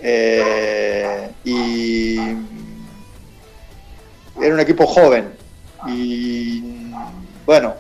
[0.03, 2.19] Eh, y
[4.41, 5.33] era un equipo joven.
[5.87, 6.63] Y
[7.47, 7.75] bueno,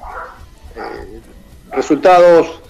[0.76, 1.20] eh,
[1.72, 2.60] resultados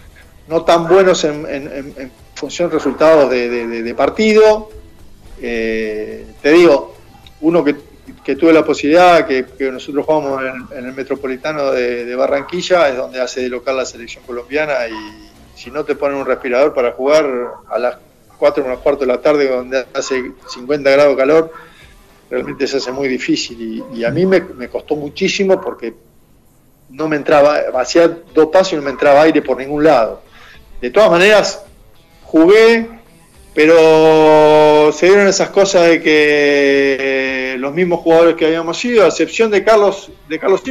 [0.49, 2.11] no tan buenos en
[2.43, 4.69] función resultados de, partido.
[5.41, 6.97] Eh, te digo,
[7.41, 10.43] uno que, tuve la posibilidad, que, nosotros jugamos
[10.77, 15.71] en, el Metropolitano de, Barranquilla, es donde hace de local la selección colombiana y si
[15.71, 17.25] no te ponen un respirador para jugar
[17.71, 17.97] a las
[18.43, 21.53] 4 menos cuarto de la tarde, donde hace 50 grados calor,
[22.29, 25.95] realmente se hace muy difícil y, a mí me, me, costó muchísimo porque
[26.91, 30.23] no me entraba, hacía dos pasos y no me entraba aire por ningún lado.
[30.81, 31.65] De todas maneras,
[32.25, 32.89] jugué
[33.55, 39.53] Pero se dieron esas cosas de que los mismos jugadores que habíamos ido, a excepción
[39.53, 40.63] de Carlos, de Carlos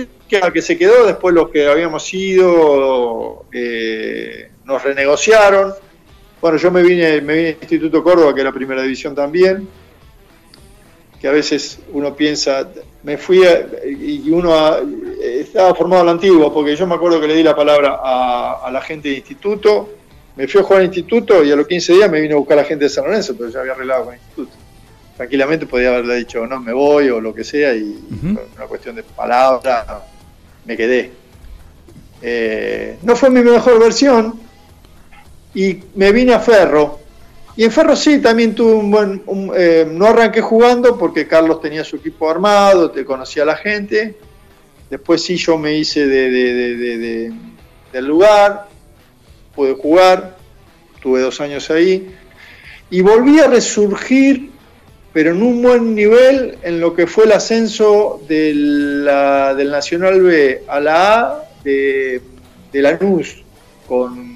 [0.54, 5.74] que se quedó, después los que habíamos ido eh, nos renegociaron.
[6.42, 9.68] Bueno, yo me vine, me vine al Instituto Córdoba, que es la primera división también,
[11.20, 12.68] que a veces uno piensa,
[13.04, 13.44] me fui
[13.86, 14.52] y uno
[15.22, 18.82] estaba formado al antiguo, porque yo me acuerdo que le di la palabra a, la
[18.82, 19.94] gente del instituto,
[20.36, 22.58] me fui a jugar al instituto y a los 15 días me vino a buscar
[22.58, 24.52] a la gente de San Lorenzo, pero ya había arreglado con el instituto.
[25.18, 29.04] Tranquilamente podía haberle dicho, no, me voy o lo que sea, y una cuestión de
[29.04, 30.06] palabra,
[30.66, 31.12] me quedé.
[32.24, 34.51] Eh, no fue mi mejor versión
[35.54, 37.02] y me vine a Ferro,
[37.56, 39.22] y en Ferro sí, también tuve un buen.
[39.56, 44.16] Eh, no arranqué jugando porque Carlos tenía su equipo armado, te conocía la gente.
[44.90, 47.32] Después sí, yo me hice de,
[47.92, 48.68] del lugar,
[49.56, 50.38] pude jugar,
[51.02, 52.14] tuve dos años ahí.
[52.90, 54.50] Y volví a resurgir,
[55.14, 58.54] pero en un buen nivel, en lo que fue el ascenso de
[59.56, 62.22] del Nacional B a la A de,
[62.72, 63.44] de Lanús,
[63.88, 64.31] con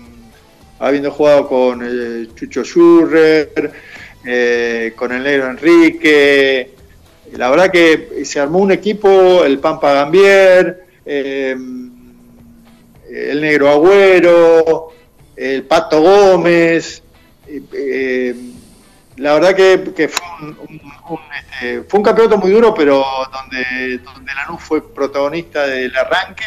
[0.79, 3.71] habiendo jugado con eh, Chucho Schurrer,
[4.25, 6.71] eh, con el negro Enrique.
[7.33, 11.55] La verdad que se armó un equipo, el Pampa Gambier, eh,
[13.09, 14.89] el negro Agüero,
[15.35, 17.01] el Pato Gómez.
[19.17, 20.57] la verdad que, fue, un,
[21.39, 26.45] este, fue, un, campeonato muy duro, pero donde, donde Lanús fue protagonista del arranque.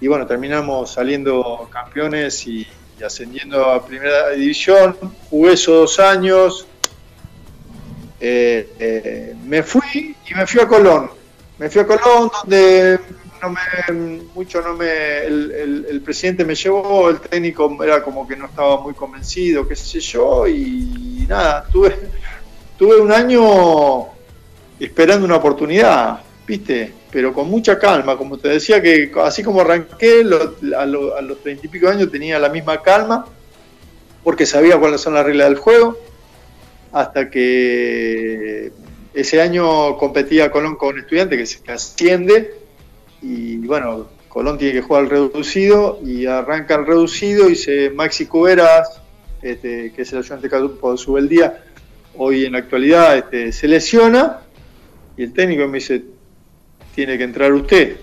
[0.00, 2.66] Y bueno, terminamos saliendo campeones y,
[3.06, 4.96] ascendiendo a primera división.
[5.28, 6.66] Jugué esos dos años.
[8.20, 11.10] Eh, eh, me fui y me fui a Colón.
[11.58, 13.00] Me fui a Colón donde
[13.40, 18.46] no me, mucho no me, el, presidente me llevó, el técnico era como que no
[18.46, 21.96] estaba muy convencido, qué sé yo, y nada, tuve,
[22.78, 24.08] tuve un año
[24.78, 26.92] esperando una oportunidad, ¿viste?
[27.12, 30.22] pero con mucha calma, como te decía que así como arranqué,
[30.76, 33.26] a, los treinta y pico años tenía la misma calma,
[34.24, 35.96] porque sabía cuáles son las reglas del juego,
[36.90, 38.72] hasta que
[39.14, 42.52] ese año competía Colón con estudiante que se asciende,
[43.22, 48.26] y bueno, Colón tiene que jugar al reducido, y arranca el reducido, y se Maxi
[48.26, 49.00] Cuberas,
[49.40, 51.64] este, que es el ayudante de su día
[52.16, 54.40] hoy en la actualidad este, se lesiona,
[55.16, 56.02] y el técnico me dice,
[57.00, 57.96] tiene que entrar usted.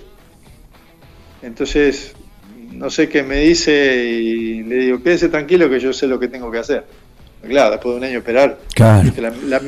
[1.44, 2.14] Entonces,
[2.72, 6.28] no sé qué me dice y le digo, quédese tranquilo que yo sé lo que
[6.28, 6.84] tengo que hacer.
[7.48, 8.58] Claro, después de un año esperar.
[8.74, 9.12] Claro.
[9.46, 9.60] La,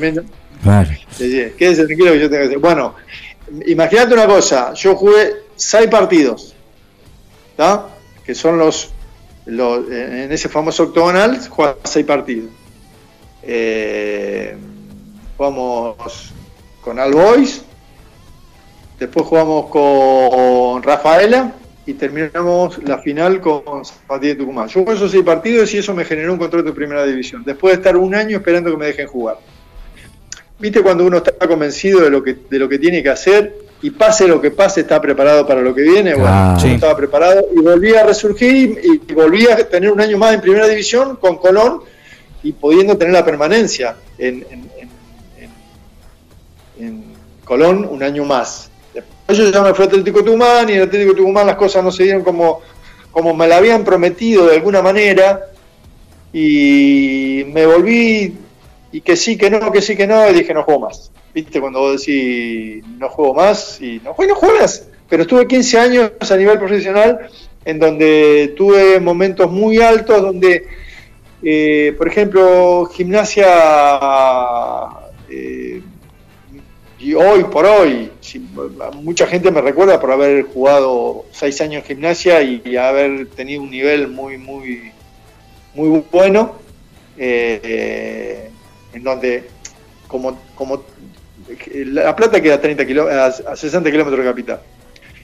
[1.56, 2.58] quédese tranquilo que yo tengo que hacer.
[2.58, 2.96] Bueno,
[3.66, 6.56] imagínate una cosa, yo jugué seis partidos,
[7.52, 7.86] ¿está?
[8.26, 8.90] que son los,
[9.46, 12.50] en ese famoso octogonal, juega seis partidos.
[13.44, 14.56] Eh,
[15.36, 16.32] jugamos
[16.80, 17.62] con All Boys,
[19.00, 21.54] Después jugamos con Rafaela
[21.86, 24.68] y terminamos la final con Zapatillas de Tucumán.
[24.68, 27.42] Yo jugué esos seis partidos y eso me generó un contrato de primera división.
[27.42, 29.38] Después de estar un año esperando que me dejen jugar.
[30.58, 33.88] ¿Viste cuando uno está convencido de lo que, de lo que tiene que hacer y
[33.88, 36.14] pase lo que pase, está preparado para lo que viene?
[36.14, 40.34] Bueno, yo estaba preparado y volví a resurgir y, volví a tener un año más
[40.34, 41.80] en primera división con Colón
[42.42, 44.44] y pudiendo tener la permanencia en
[47.46, 48.69] Colón un año más.
[49.32, 52.04] Yo ya me fui a Atlético Tucumán y en Atlético Tucumán las cosas no se
[52.04, 52.60] dieron como,
[53.10, 55.46] como me la habían prometido de alguna manera
[56.32, 58.34] y me volví
[58.92, 61.12] y que sí, que no, que sí, que no, y dije no juego más.
[61.32, 61.60] ¿Viste?
[61.60, 64.88] Cuando vos decís no juego más y no, no juegas.
[65.08, 67.28] Pero estuve 15 años a nivel profesional
[67.64, 70.66] en donde tuve momentos muy altos, donde,
[71.42, 73.46] eh, por ejemplo, gimnasia
[75.28, 75.69] eh,
[77.00, 78.10] y hoy por hoy,
[79.02, 83.70] mucha gente me recuerda por haber jugado seis años en gimnasia y, haber tenido un
[83.70, 84.92] nivel muy, muy,
[85.74, 86.56] muy bueno,
[87.16, 88.50] eh,
[88.92, 89.48] en donde
[90.06, 90.84] como, como
[91.86, 92.82] La Plata queda a, 30
[93.48, 94.60] a 60 kilómetros de capital.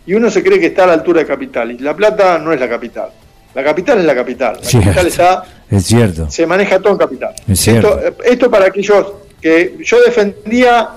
[0.07, 1.73] Y uno se cree que está a la altura de capital.
[1.73, 3.11] Y La Plata no es la capital.
[3.55, 4.61] La capital es la capital.
[4.63, 5.45] La capital está.
[5.71, 6.31] Es cierto.
[6.31, 7.35] Se maneja todo en capital.
[7.47, 9.13] Esto, esto para aquellos
[9.43, 10.91] que yo defendía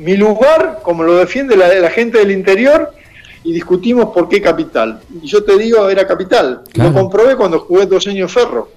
[0.00, 2.92] mi lugar, como lo defiende la, gente del interior,
[3.44, 5.00] y discutimos por qué capital.
[5.22, 6.62] Y yo te digo, era capital.
[6.74, 8.68] Lo comprobé cuando jugué dos años en Ferro.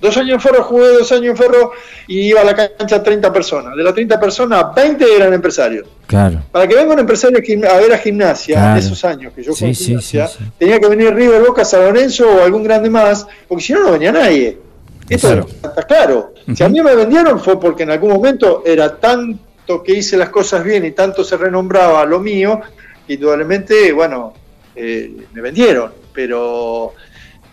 [0.00, 1.72] Dos años en Ferro, jugué dos años en Ferro
[2.08, 3.76] y iba a la cancha 30 personas.
[3.76, 5.86] De las 30 personas, 20 eran empresarios.
[6.06, 6.42] Claro.
[6.50, 9.72] Para que venga un empresario a ver a gimnasia, en esos años que yo jugué
[9.72, 13.84] gimnasia, tenía que venir River, Boca, San Lorenzo o algún grande más, porque si no,
[13.84, 14.58] no venía nadie.
[15.08, 16.34] Esto está claro.
[16.54, 18.96] Si a mí me vendieron fue porque en algún momento era
[19.66, 22.60] que hice las cosas bien y tanto se renombraba lo mío,
[23.08, 24.34] indudablemente, bueno,
[24.76, 25.92] eh, me vendieron.
[26.12, 26.92] Pero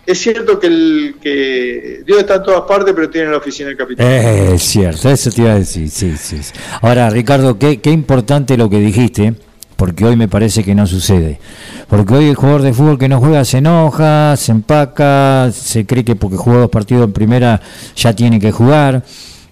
[0.06, 3.78] es cierto que, el, que Dios está en todas partes, pero tiene la oficina del
[3.78, 4.08] capitán.
[4.08, 6.42] Es cierto, eso te iba a decir, sí, sí.
[6.82, 9.34] Ahora, Ricardo, qué, qué importante lo que dijiste
[9.82, 11.40] porque hoy me parece que no sucede.
[11.88, 16.06] Porque hoy el jugador de fútbol que no juega se enoja, se empaca, se cree
[16.06, 17.60] que porque jugó dos partidos en primera
[17.96, 19.04] ya tiene que jugar,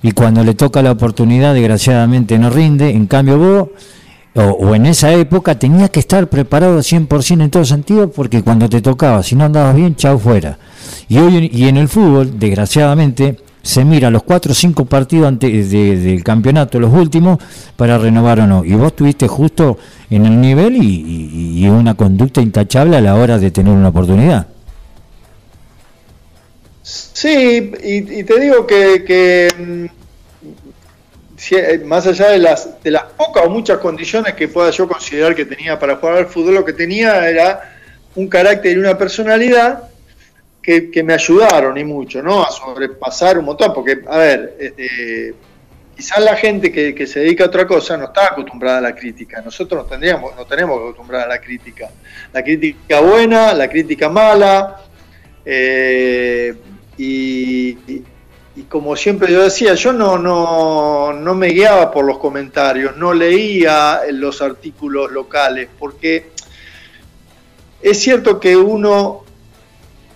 [0.02, 2.91] y cuando le toca la oportunidad, desgraciadamente no rinde.
[2.91, 3.70] En cambio, vos,
[4.36, 8.82] o, en esa época, tenías que estar preparado 100% en todo sentido, porque cuando te
[8.82, 10.58] tocaba, si no andabas bien, chao fuera.
[11.08, 15.70] Y hoy y en el fútbol, desgraciadamente, se mira los cuatro o cinco partidos antes
[15.72, 17.39] del campeonato, los últimos,
[17.76, 18.64] para renovar o no.
[18.64, 19.78] Y vos tuviste justo
[20.10, 24.47] en el nivel y, una conducta intachable a la hora de tener una oportunidad.
[26.90, 29.86] Sí, y, te digo que, mm,
[31.52, 35.36] eh, más allá de las, de las pocas o muchas condiciones que pueda yo considerar
[35.36, 37.78] que tenía para jugar al fútbol, lo que tenía era
[38.16, 39.84] un carácter y una personalidad
[40.62, 42.44] que, me ayudaron y mucho, ¿no?
[42.44, 45.34] A sobrepasar un montón, porque, a ver, este,
[45.96, 49.42] quizás la gente que, se dedica a otra cosa no está acostumbrada a la crítica.
[49.42, 51.90] Nosotros no tendríamos, no tenemos que acostumbrar a la crítica.
[52.34, 54.82] La crítica buena, la crítica mala,
[55.46, 56.54] eh,
[57.00, 58.04] y,
[58.68, 64.02] como siempre yo decía, yo no, no, no me guiaba por los comentarios, no leía
[64.12, 66.32] los artículos locales, porque
[67.82, 69.24] es cierto que uno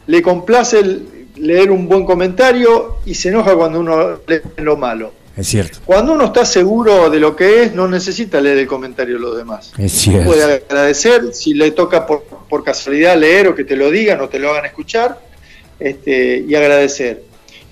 [0.07, 1.01] le complace
[1.38, 5.13] leer un buen comentario y se enoja cuando uno lee lo malo.
[5.38, 5.79] Es cierto.
[5.86, 9.38] Cuando uno está seguro de lo que es, no necesita leer el comentario de los
[9.38, 9.71] demás.
[9.77, 10.25] Es cierto.
[10.25, 14.38] Puede agradecer si le toca por, casualidad leer o que te lo digan o te
[14.38, 15.32] lo hagan escuchar
[15.84, 17.23] este, y agradecer.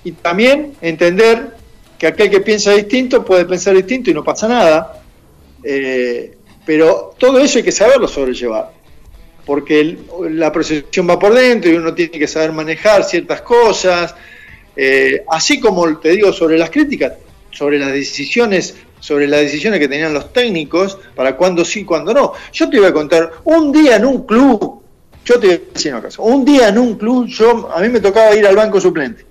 [0.04, 1.56] Y también entender
[1.98, 5.02] que aquel que piensa distinto puede pensar distinto y no pasa nada.
[5.64, 8.82] Eh, pero todo eso hay que saberlo sobrellevar
[9.44, 9.98] porque
[10.30, 14.14] la procesión va por dentro y uno tiene que saber manejar ciertas cosas,
[14.76, 17.14] eh, así como te digo sobre las críticas,
[17.50, 22.32] sobre las decisiones, sobre las decisiones que tenían los técnicos, para cuándo sí, cuándo no.
[22.52, 24.81] Yo te iba a contar, un día en un club,
[25.24, 27.88] yo te iba a decir una cosa, un día en un club, yo a mí
[27.88, 29.26] me tocaba ir al banco suplente.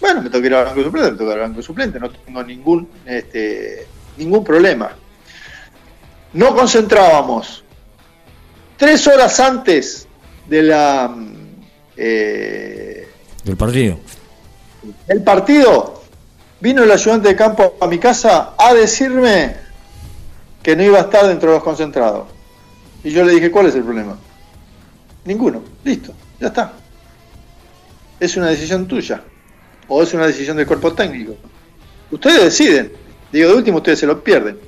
[0.00, 2.42] Bueno, me tocó ir al banco suplente, me tocó ir al banco suplente, no tengo
[2.42, 3.86] ningún, este,
[4.16, 4.90] ningún problema.
[6.32, 7.64] No concentrábamos,
[8.76, 10.08] tres horas antes
[10.48, 11.14] de la
[11.96, 13.08] eh,
[13.44, 13.98] del partido.
[15.06, 16.02] El partido
[16.60, 19.56] vino el ayudante de campo a mi casa a decirme
[20.62, 22.28] que no iba a estar dentro de los concentrados.
[23.02, 24.18] Y yo le dije, ¿cuál es el problema?
[25.24, 25.62] Ninguno.
[25.84, 26.72] Listo, ya está.
[28.18, 29.22] Es una decisión tuya.
[29.88, 31.36] O es una decisión del cuerpo técnico.
[32.10, 32.92] Ustedes deciden.
[33.32, 34.58] Digo, de último ustedes se lo pierden.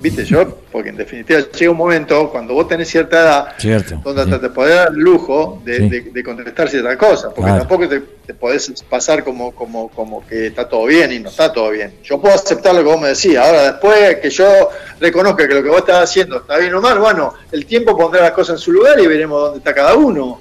[0.00, 4.40] Viste, yo, porque en definitiva llega un momento cuando vos tenés cierta edad, donde hasta
[4.40, 9.52] te podés dar el lujo de, contestar ciertas cosas, porque tampoco te, podés pasar como,
[9.52, 11.94] como, como que está todo bien y no está todo bien.
[12.02, 15.62] Yo puedo aceptar lo que vos me decís, ahora después que yo reconozca que lo
[15.62, 18.58] que vos estás haciendo está bien o mal, bueno, el tiempo pondrá las cosas en
[18.58, 20.40] su lugar y veremos dónde está cada uno.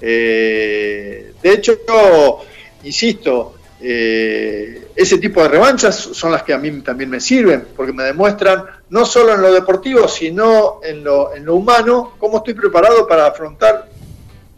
[0.00, 2.40] Eh, de hecho, yo,
[2.82, 7.92] insisto, eh, ese tipo de revanchas son las que a mí también me sirven, porque
[7.92, 12.54] me demuestran, no solo en lo deportivo, sino en lo, en lo humano, cómo estoy
[12.54, 13.88] preparado para afrontar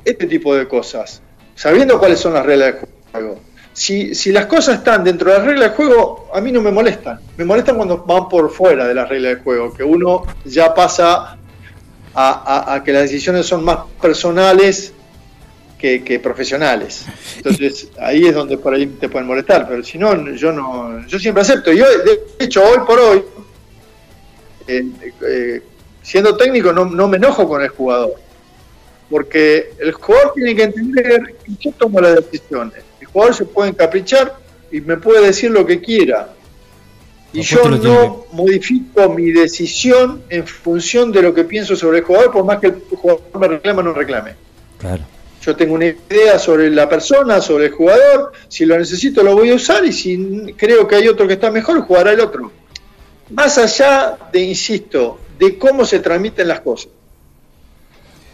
[0.04, 1.22] este tipo de cosas,
[1.54, 3.40] sabiendo cuáles son las reglas de juego.
[3.72, 6.72] Si, si las cosas están dentro de las reglas de juego, a mí no me
[6.72, 7.20] molestan.
[7.36, 11.38] Me molestan cuando van por fuera de las reglas de juego, que uno ya pasa
[12.14, 14.92] a, a que las decisiones son más personales
[15.82, 17.04] que, profesionales.
[17.36, 21.18] Entonces ahí es donde por ahí te pueden molestar, pero si no, yo no, yo
[21.18, 21.72] siempre acepto.
[21.72, 23.22] Yo, de hecho, hoy por hoy,
[24.68, 24.86] eh,
[25.26, 25.62] eh,
[26.02, 28.14] siendo técnico, no, no, me enojo con el jugador,
[29.10, 32.84] porque el jugador tiene que entender que yo tomo las decisiones.
[33.00, 34.36] El jugador se puede encaprichar
[34.70, 36.32] y me puede decir lo que quiera.
[37.32, 42.30] Y yo no modifico mi decisión en función de lo que pienso sobre el jugador,
[42.30, 44.34] por más que el jugador me reclame o no reclame.
[44.78, 45.02] Claro.
[45.45, 49.51] Yo tengo una idea sobre la persona, sobre el jugador, si lo necesito lo voy
[49.51, 52.53] a usar y si creo que hay otro que está mejor, jugará el otro.
[53.30, 56.93] Más allá de, insisto, de cómo se transmiten las cosas.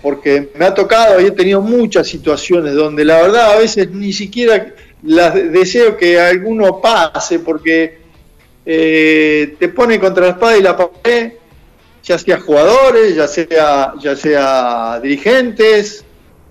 [0.02, 4.12] Porque me ha tocado y he tenido muchas situaciones donde la verdad a veces ni
[4.12, 7.98] siquiera las deseo que alguno pase porque
[8.66, 11.32] eh, te pone contra la espada y la pared,
[12.04, 16.04] ya sea jugadores, ya sea, ya sea dirigentes,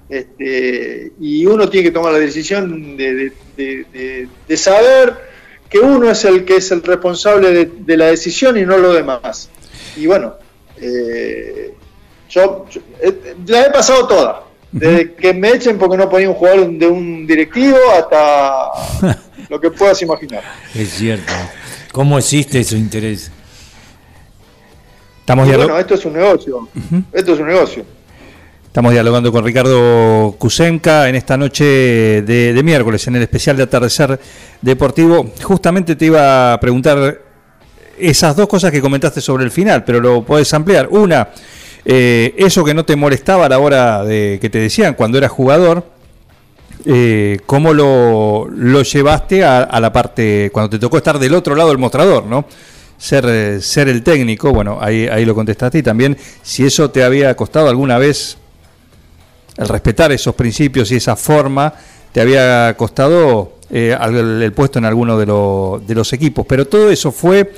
[0.10, 3.34] Este, y uno tiene que tomar la decisión de,
[4.56, 5.14] saber
[5.70, 9.50] que uno es el que es el responsable de, la decisión y no lo demás.
[9.98, 10.36] Y bueno,
[10.80, 11.74] eh,
[12.30, 12.66] yo,
[13.02, 14.44] eh, la he pasado toda.
[14.72, 19.18] Desde que me echen porque no ponía un jugador de un directivo hasta
[19.50, 20.44] lo que puedas imaginar.
[20.74, 21.34] Es cierto.
[21.92, 23.32] ¿Cómo existe ese interés?
[25.20, 26.70] Estamos bueno, esto es un negocio.
[27.12, 27.97] Esto es un negocio.
[28.78, 31.66] Estamos dialogando con Ricardo Kusenka en esta noche
[32.22, 34.20] de, miércoles, en el especial de Atardecer
[34.62, 35.32] Deportivo.
[35.42, 37.20] Justamente te iba a preguntar
[37.98, 40.90] esas dos cosas que comentaste sobre el final, pero lo puedes ampliar.
[40.92, 41.30] Una,
[41.86, 45.32] eh, eso que no te molestaba a la hora de que te decían cuando eras
[45.32, 45.84] jugador,
[46.86, 48.48] eh, ¿cómo lo,
[48.84, 52.46] llevaste a, la parte, cuando te tocó estar del otro lado del mostrador, ¿no?
[52.96, 57.36] Ser, ser el técnico, bueno, ahí, ahí lo contestaste y también si eso te había
[57.36, 58.38] costado alguna vez
[59.58, 61.74] el respetar esos principios y esa forma
[62.12, 65.26] te había costado eh, el, puesto en alguno de,
[65.86, 66.46] de, los equipos.
[66.48, 67.52] Pero todo eso fue,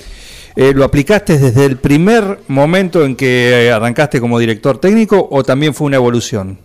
[0.55, 5.73] eh, ¿lo aplicaste desde el primer momento en que arrancaste como director técnico o también
[5.73, 6.57] fue una evolución?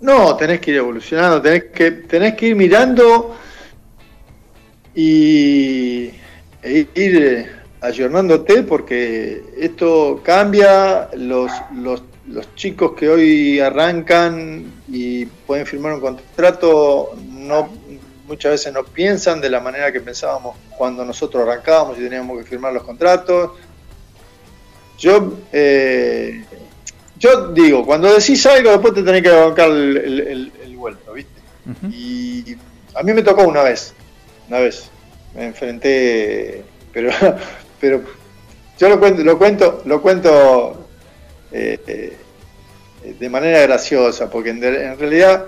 [0.00, 3.34] No, tenés que ir evolucionando, tenés que, tenés que ir mirando
[4.94, 6.10] y
[6.62, 7.46] e ir eh,
[7.80, 16.00] ayornándote porque esto cambia, los, los los chicos que hoy arrancan y pueden firmar un
[16.00, 17.68] contrato no
[18.26, 22.44] muchas veces no piensan de la manera que pensábamos cuando nosotros arrancábamos y teníamos que
[22.44, 23.52] firmar los contratos.
[24.98, 26.44] Yo, eh,
[27.18, 31.40] yo digo, cuando decís algo después te tenés que bancar el, el, vuelto, ¿viste?
[31.90, 32.56] Y
[32.94, 33.94] a mí me tocó una vez,
[34.48, 34.88] una vez,
[35.34, 37.10] me enfrenté, pero,
[37.80, 38.02] pero
[38.78, 40.85] yo lo cuento, lo cuento, lo cuento
[41.52, 42.16] eh, eh,
[43.18, 45.46] de manera graciosa, porque en, realidad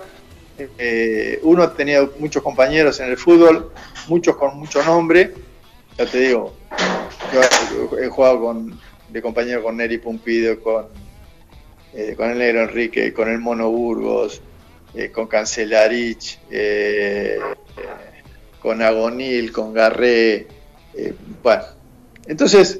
[0.77, 3.71] eh, uno tenía muchos compañeros en el fútbol,
[4.07, 5.33] muchos con mucho nombre,
[5.97, 6.53] ya te digo,
[7.33, 8.79] yo he jugado con,
[9.09, 10.87] de compañero con Neri Pumpido, con,
[12.15, 14.41] con el Negro Enrique, con el Mono Burgos,
[15.11, 16.39] con Cancelarich,
[18.61, 20.47] con Agonil, con Garré,
[21.43, 21.63] bueno,
[22.25, 22.79] entonces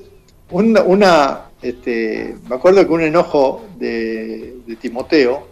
[0.52, 5.48] una este, me acuerdo que un enojo de, Timoteo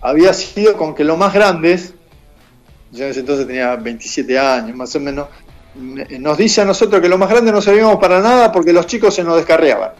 [0.00, 1.94] había sido con que los más grandes,
[2.92, 5.28] yo en ese entonces tenía 27 años más o menos,
[5.74, 9.14] nos dice a nosotros que los más grandes no servíamos para nada porque los chicos
[9.14, 9.90] se nos descarreaban.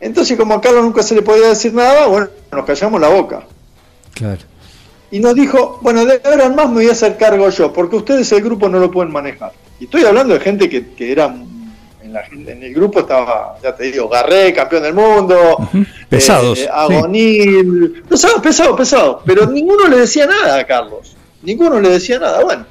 [0.00, 3.42] Entonces, como a Carlos nunca se le podía decir nada, bueno, nos callamos la boca.
[4.14, 4.40] Claro.
[5.10, 7.96] Y nos dijo, bueno, de ahora en más me voy a hacer cargo yo, porque
[7.96, 9.52] ustedes el grupo no lo pueden manejar.
[9.80, 11.34] Y estoy hablando de gente que, que era
[12.32, 15.68] en, el grupo estaba, ya te digo, Garré, campeón del mundo,
[16.08, 21.90] pesados, eh, Agonil, pesados, pesados, pesados, pero ninguno le decía nada a Carlos, ninguno le
[21.90, 22.66] decía nada, bueno.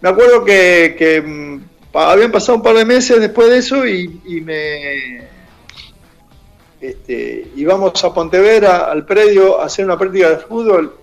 [0.00, 4.08] Me acuerdo que, mm, habían pasado un par de meses después de eso y,
[4.44, 5.26] me
[6.80, 10.94] este, íbamos a Pontevedra al predio a hacer una práctica de fútbol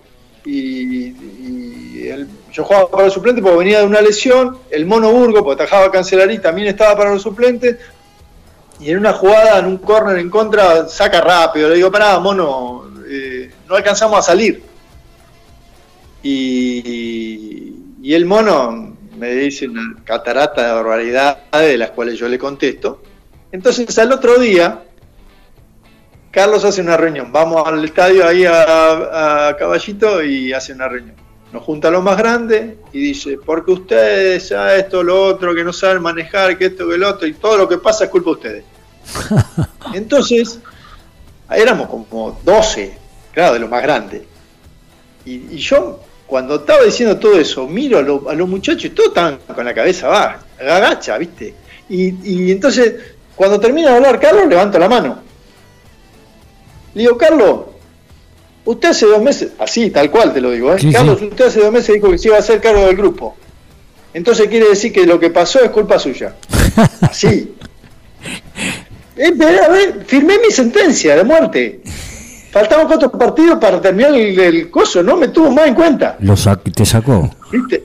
[0.46, 5.44] y, el yo jugaba para los suplentes porque venía de una lesión, el Mono Burgo,
[5.44, 7.76] porque tajaba Cancelarí, también estaba para los suplentes,
[8.80, 12.90] y en una jugada, en un córner en contra, saca rápido, le digo, pará, Mono,
[13.06, 14.62] eh, no alcanzamos a salir.
[16.22, 23.02] Y, el Mono me dice una catarata de barbaridades de las cuales yo le contesto.
[23.52, 24.82] Entonces al otro día,
[26.30, 27.30] Carlos hace una reunión.
[27.32, 31.25] Vamos al estadio ahí a Caballito y hace una reunión
[31.56, 35.64] nos junta a los más grandes y dice, porque ustedes ya esto, lo otro, que
[35.64, 38.28] no saben manejar, que esto, que lo otro, y todo lo que pasa es culpa
[38.28, 38.64] de ustedes.
[39.94, 40.58] Entonces,
[41.50, 42.98] éramos como 12,
[43.32, 44.22] claro, de los más grandes.
[45.24, 47.98] Y, yo, cuando estaba diciendo todo eso, miro
[48.28, 51.54] a, los muchachos y todos estaban con la cabeza baja, agacha, ¿viste?
[51.88, 52.96] Y, y entonces,
[53.34, 55.20] cuando termina de hablar Carlos, levanto la mano.
[56.92, 57.60] Le digo, Carlos,
[58.66, 60.78] Usted hace dos meses, así, tal cual te lo digo, ¿eh?
[60.92, 63.36] Carlos, usted hace dos meses dijo que se iba a hacer cargo del grupo.
[64.12, 66.34] Entonces quiere decir que lo que pasó es culpa suya.
[67.00, 67.54] Así.
[69.16, 69.32] Eh,
[69.64, 71.80] a ver, firmé mi sentencia de muerte.
[72.50, 76.16] Faltaban cuatro partidos para terminar el, coso, no me tuvo más en cuenta.
[76.18, 77.30] Lo ¿Te sacó?
[77.52, 77.84] ¿Viste?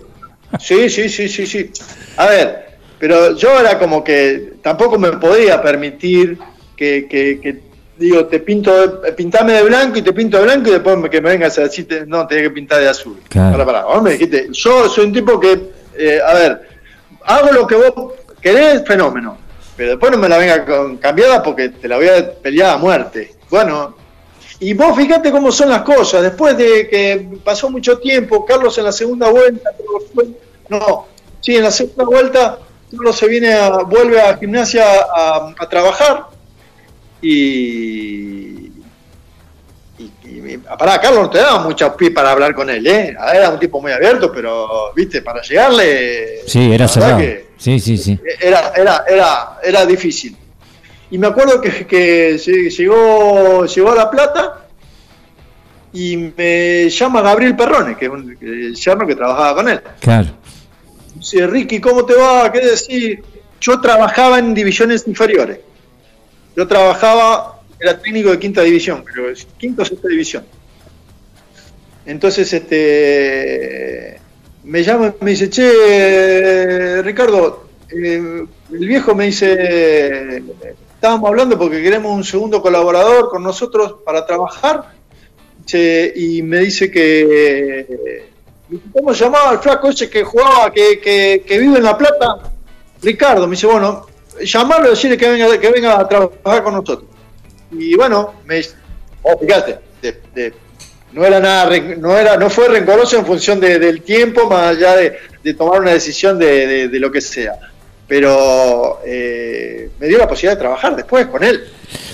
[0.59, 1.69] Sí, sí, sí, sí, sí.
[2.17, 6.39] A ver, pero yo era como que tampoco me podía permitir
[6.75, 7.70] que, que
[8.01, 11.29] digo, te pinto, pintame de blanco y te pinto de blanco y después que me
[11.29, 13.21] vengas a decir, no, tenés que pintar de azul.
[13.31, 16.61] Para, para, me dijiste, yo soy un tipo que, eh, a ver,
[17.23, 19.37] hago lo que vos querés, fenómeno,
[19.77, 22.77] pero después no me la venga con cambiada porque te la voy a pelear a
[22.77, 23.35] muerte.
[23.49, 23.95] bueno,
[24.59, 26.21] y vos fíjate cómo son las cosas.
[26.21, 29.71] Después de que pasó mucho tiempo, Carlos en la segunda vuelta,
[30.69, 31.07] no,
[31.39, 32.59] sí, en la segunda vuelta,
[32.91, 34.85] Carlos se viene a, vuelve a gimnasia
[35.15, 36.30] a, a trabajar
[37.21, 38.71] y,
[39.99, 43.15] y, pará, Carlos no te daba mucha pi para hablar con él, ¿eh?
[43.33, 46.47] Era un tipo muy abierto, pero, viste, para llegarle.
[46.47, 47.21] Sí, era cerrado.
[47.57, 48.19] Sí, sí, sí.
[48.39, 50.35] Era, era, era, era difícil.
[51.11, 54.65] Y me acuerdo que, que llegó, llegó a La Plata
[55.93, 59.81] y me llama Gabriel Perrone, que es un el yerno que trabajaba con él.
[59.99, 60.29] Claro.
[61.15, 62.51] Dice, Ricky, ¿cómo te va?
[62.51, 63.23] ¿Qué decir?
[63.59, 65.59] Yo trabajaba en divisiones inferiores.
[66.55, 70.43] Yo trabajaba, era técnico de quinta división, es quinta o sexta división.
[72.05, 74.19] Entonces, este,
[74.63, 80.43] me llama y me dice, che, Ricardo, eh, el viejo me dice,
[80.95, 85.01] estábamos hablando porque queremos un segundo colaborador con nosotros para trabajar,
[85.73, 88.25] y me dice que,
[88.91, 92.51] ¿cómo se llamaba el flaco ese que jugaba, que, vive en La Plata?
[93.01, 94.07] Ricardo, me dice, bueno,
[94.43, 97.09] llamarlo y decirle que venga, que venga a trabajar con nosotros.
[97.71, 98.61] Y bueno, me
[99.23, 99.79] oh, fíjate,
[101.13, 105.53] no era nada, no era, no fue rencoroso en función del tiempo, más allá de,
[105.53, 107.53] tomar una decisión de, lo que sea.
[108.07, 111.63] Pero eh, me dio la posibilidad de trabajar después con él.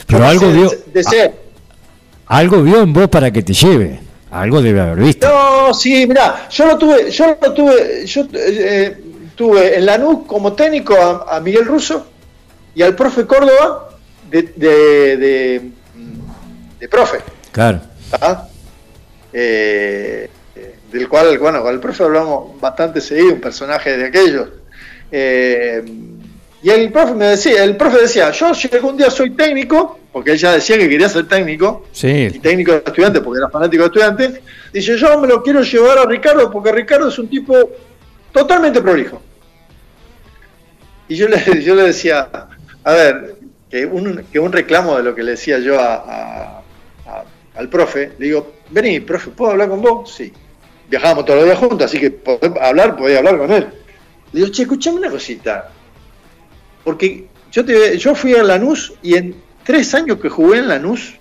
[0.05, 0.71] Pero algo vio,
[2.27, 3.99] algo vio en vos para que te lleve.
[4.29, 5.27] Algo debe haber visto.
[5.27, 8.97] No, sí, mira, yo lo tuve, yo lo tuve, yo eh,
[9.37, 12.07] tuve en Lanús como técnico a, Miguel Russo
[12.75, 13.89] y al profe Córdoba
[14.29, 15.71] de, de,
[16.79, 17.19] de, profe.
[17.51, 17.79] Claro.
[19.31, 20.29] Eh,
[20.91, 24.49] del cual, bueno, con el profe hablamos bastante seguido, un personaje de aquellos.
[25.11, 25.83] Eh,
[26.63, 30.31] y el profe me decía, el profe decía, yo si algún día soy técnico, porque
[30.31, 32.29] él ya decía que quería ser técnico, sí.
[32.33, 34.41] y técnico de estudiantes, porque era fanático de estudiantes,
[34.73, 37.53] dice, yo me lo quiero llevar a Ricardo, porque Ricardo es un tipo
[38.37, 39.21] totalmente prolijo.
[41.07, 41.37] Y yo le,
[41.83, 42.29] decía,
[42.83, 43.35] a ver,
[43.69, 46.63] que un, reclamo de lo que le decía yo a,
[47.55, 50.13] al profe, le digo, vení, profe, ¿puedo hablar con vos?
[50.13, 50.31] Sí.
[50.89, 52.19] Viajábamos todos los días juntos, así que
[52.61, 53.67] hablar, podía hablar con él.
[54.31, 55.69] Le digo, che, escuchame una cosita.
[56.83, 61.15] Porque yo, fui a Lanús y en tres años que jugué en Lanús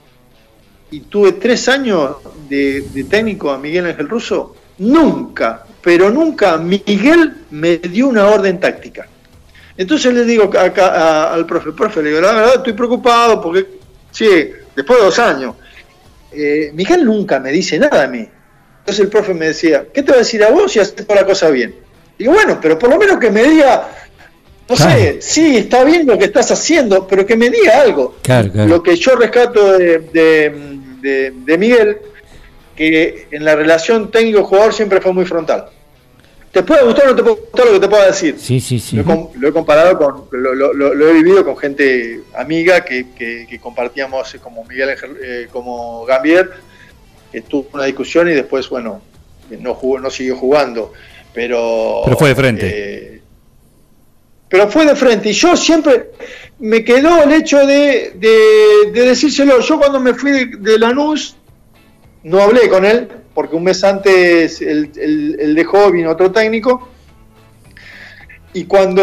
[0.90, 2.16] y tuve tres años
[2.48, 9.06] de, técnico a Miguel Ángel Russo, nunca, pero nunca Miguel me dio una orden táctica.
[9.76, 13.64] Entonces le digo acá al profe, profe, le digo, la verdad estoy preocupado porque,
[14.10, 15.54] sí, después de dos años,
[16.32, 18.28] eh, Miguel nunca me dice nada a mí.
[18.80, 21.20] Entonces el profe me decía, ¿qué te va a decir a vos si haces toda
[21.20, 21.76] la cosa bien?
[22.18, 23.88] Digo, bueno, pero por lo menos que me diga
[24.68, 28.16] no sé, sí, está bien lo que estás haciendo, pero que me diga algo.
[28.54, 30.52] Lo que yo rescato de,
[31.56, 31.98] Miguel,
[32.74, 35.75] que en la relación técnico-jugador siempre fue muy frontal.
[36.56, 38.36] Te puede gustar o no te puede gustar lo que te pueda decir.
[38.38, 38.96] Sí, sí, sí.
[38.96, 45.48] Lo, he comparado con, lo, he vivido con gente amiga que, compartíamos como Miguel, eh,
[45.52, 46.50] como Gambier,
[47.30, 49.02] que tuvo una discusión y después, bueno,
[49.50, 50.94] no jugó, no siguió jugando.
[51.34, 52.70] Pero, pero fue de frente.
[52.72, 53.20] Eh,
[54.48, 55.28] pero fue de frente.
[55.28, 56.12] Y yo siempre
[56.58, 58.14] me quedó el hecho de,
[58.94, 59.60] decírselo.
[59.60, 61.35] Yo cuando me fui de, Lanús,
[62.22, 66.88] no hablé con él, porque un mes antes él, dejó, vino otro técnico.
[68.52, 69.02] Y cuando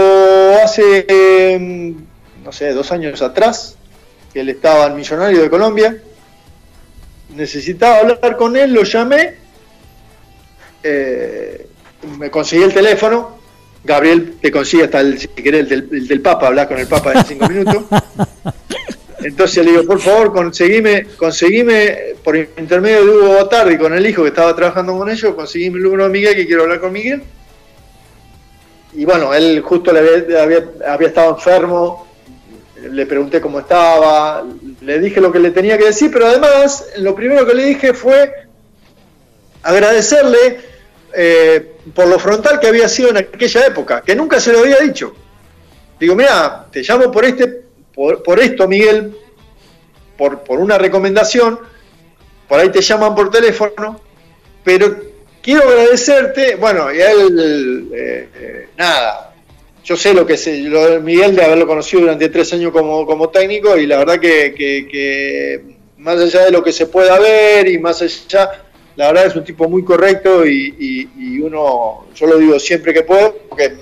[0.63, 1.95] hace,
[2.43, 3.77] no sé, dos años atrás,
[4.33, 5.97] que él estaba en Millonario de Colombia,
[7.35, 9.35] necesitaba hablar con él, lo llamé,
[10.81, 11.67] eh,
[12.17, 13.43] me conseguí el teléfono
[13.83, 17.25] Gabriel te consigue hasta el, si querés, el del, Papa, hablar con el Papa en
[17.25, 17.83] cinco minutos.
[19.19, 24.23] Entonces le digo, por favor, conseguime, conseguime por intermedio de Hugo Botardi con el hijo
[24.23, 27.23] que estaba trabajando con ellos, conseguime el número de Miguel, que quiero hablar con Miguel.
[28.93, 32.07] Y bueno, él justo le había, había, estado enfermo,
[32.89, 34.43] le pregunté cómo estaba,
[34.81, 37.93] le dije lo que le tenía que decir, pero además lo primero que le dije
[37.93, 38.31] fue
[39.63, 40.59] agradecerle
[41.13, 44.77] eh, por lo frontal que había sido en aquella época, que nunca se lo había
[44.77, 45.13] dicho.
[45.99, 47.63] Digo, mira, te llamo por este,
[47.93, 49.15] por, esto, Miguel,
[50.17, 51.59] por, por, una recomendación,
[52.47, 53.99] por ahí te llaman por teléfono,
[54.63, 54.95] pero
[55.41, 59.33] quiero agradecerte, bueno, y él, eh, eh, nada,
[59.83, 63.05] yo sé lo que es lo de Miguel de haberlo conocido durante tres años como,
[63.05, 65.61] como técnico y la verdad que,
[65.97, 68.63] más allá de lo que se pueda ver y más allá
[68.95, 73.35] la verdad es un tipo muy correcto y, uno, yo lo digo siempre que puedo,
[73.49, 73.73] porque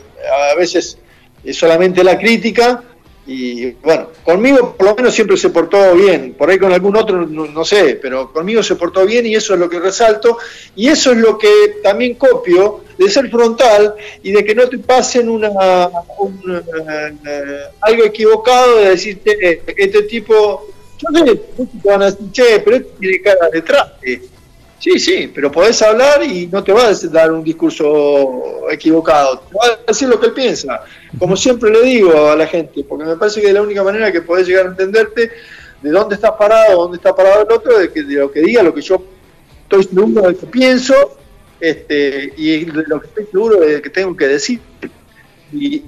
[0.52, 0.98] a veces
[1.44, 2.84] es solamente la crítica
[3.34, 7.26] Y bueno, conmigo por lo menos siempre se portó bien, por ahí con algún otro
[7.26, 10.38] no, sé, pero conmigo se portó bien y eso es lo que resalto.
[10.76, 14.80] Y eso es lo que también copio de ser frontal y de que no te
[14.80, 20.68] pasen una, eh, algo equivocado de decirte, este tipo,
[20.98, 23.92] yo sé, te van a decir, che, pero este tiene cara detrás.
[24.82, 29.56] Sí, sí, pero podés hablar y no te va a dar un discurso equivocado, te
[29.56, 30.82] va a decir lo que él piensa.
[31.20, 34.12] Como siempre le digo a la gente, porque me parece que es la única manera
[34.12, 35.32] que podés llegar a entenderte
[35.84, 38.64] de dónde estás parado, dónde está parado el otro, de, que, de lo que diga,
[38.64, 39.04] lo que yo
[39.62, 40.96] estoy seguro de que pienso
[41.60, 44.60] este, y de lo que estoy seguro de que tengo que decir.
[45.54, 45.84] Y,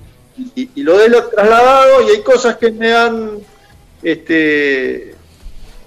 [0.76, 3.40] lo de lo trasladado, y hay cosas que me han
[4.04, 5.16] este,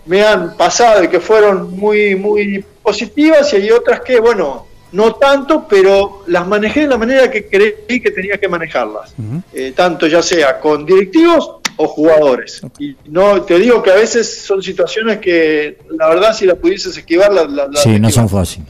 [0.07, 5.15] me han pasado y que fueron muy, muy positivas y hay otras que, bueno, no
[5.17, 9.13] tanto, pero las manejé de la manera que creí que tenía que manejarlas,
[9.53, 12.63] eh, tanto ya sea con directivos o jugadores.
[12.79, 16.97] Y no te digo que a veces son situaciones que la verdad si las pudieses
[16.97, 17.83] esquivar, las...
[17.83, 18.69] sí, no son fáciles.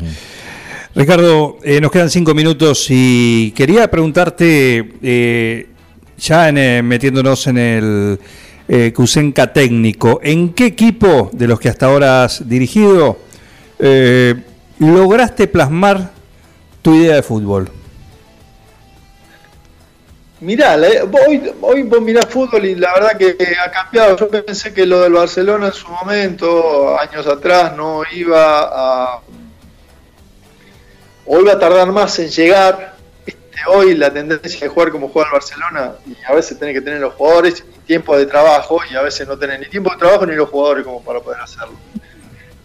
[0.94, 5.66] Ricardo, eh, nos quedan cinco minutos y quería preguntarte, eh,
[6.16, 6.50] ya
[6.82, 8.18] metiéndonos en el
[8.68, 13.25] eh, Cusenca técnico, ¿en qué equipo de los que hasta ahora has dirigido
[13.78, 14.34] eh,
[14.78, 16.10] lograste plasmar
[16.82, 17.70] tu idea de fútbol?
[20.40, 20.76] Mirá,
[21.26, 24.16] hoy, hoy vos mirás fútbol y la verdad que ha cambiado.
[24.16, 29.20] Yo pensé que lo del Barcelona en su momento, años atrás, no iba a.
[31.24, 32.96] o a tardar más en llegar
[33.66, 37.00] hoy la tendencia de jugar como juega el Barcelona y a veces tiene que tener
[37.00, 40.26] los jugadores y tiempo de trabajo y a veces no tener ni tiempo de trabajo
[40.26, 41.74] ni los jugadores como para poder hacerlo.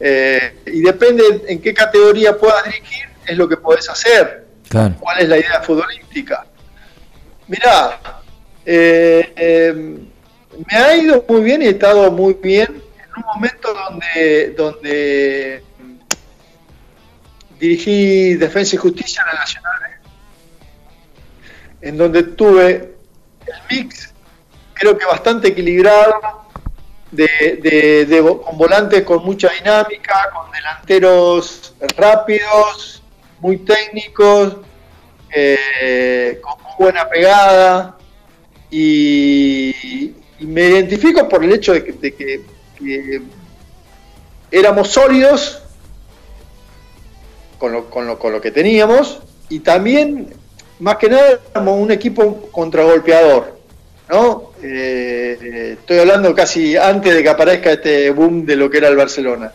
[0.01, 4.45] Eh, y depende en qué categoría puedas dirigir, es lo que podés hacer.
[4.69, 6.45] ¿Cuál es la idea futbolística?
[7.47, 7.99] Mirá,
[8.65, 9.97] eh, eh,
[10.69, 15.63] me ha ido muy bien y he estado muy bien en un momento donde, donde
[17.59, 19.71] dirigí Defensa y Justicia en la Nacional
[21.81, 22.95] en donde tuve
[23.45, 24.13] el mix,
[24.73, 26.40] creo que bastante equilibrado,
[27.11, 33.03] de, con volantes con mucha dinámica, con delanteros rápidos,
[33.39, 34.57] muy técnicos,
[35.33, 37.97] eh, con muy buena pegada.
[38.69, 42.41] Y, me identifico por el hecho de que,
[44.49, 45.61] éramos sólidos
[47.59, 50.33] con lo, con, lo, con lo que teníamos y también
[50.79, 53.60] más que nada como un equipo contragolpeador,
[54.61, 58.97] Eh, estoy hablando casi antes de que aparezca este boom de lo que era el
[58.97, 59.51] Barcelona.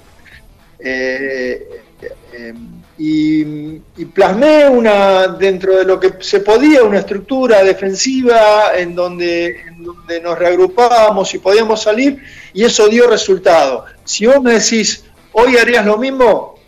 [0.78, 1.68] Eh,
[2.32, 2.54] eh,
[2.98, 3.44] y,
[4.14, 9.56] plasmé una dentro de lo que se podía una estructura defensiva en donde
[10.22, 12.22] nos reagrupábamos y podíamos salir
[12.54, 13.84] y eso dio resultado.
[14.04, 16.58] Si vos me decís, hoy harías lo mismo,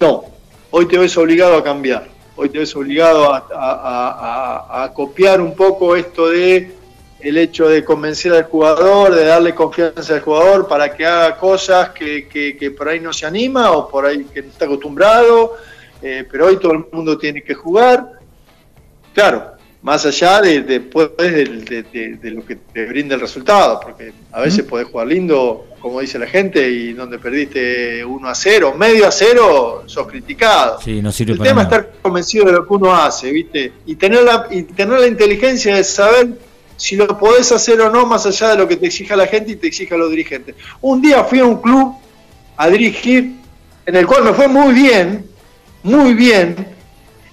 [0.00, 0.24] no,
[0.70, 6.30] hoy te ves obligado a cambiar hoy te ves obligado a, copiar un poco esto
[6.30, 6.81] de
[7.22, 11.90] el hecho de convencer al jugador, de darle confianza al jugador para que haga cosas
[11.90, 15.56] que, por ahí no se anima o por ahí que no está acostumbrado,
[16.02, 18.18] eh, pero hoy todo el mundo tiene que jugar.
[19.14, 19.52] Claro,
[19.82, 24.88] más allá de, después de, lo que te brinda el resultado, porque a veces podés
[24.88, 29.84] jugar lindo, como dice la gente, y donde perdiste 1 a 0, medio a 0,
[29.86, 30.80] sos criticado.
[30.80, 33.72] Sí, no sirve el tema es estar convencido de lo que uno hace, ¿viste?
[33.86, 36.28] Y tener, la, y tener la inteligencia de saber
[36.82, 39.52] si lo podés hacer o no, más allá de lo que te exija la gente
[39.52, 40.56] y te exija los dirigentes.
[40.80, 41.94] Un día fui a un club
[42.56, 43.36] a dirigir,
[43.86, 45.24] en el cual me fue muy bien,
[45.84, 46.56] muy bien,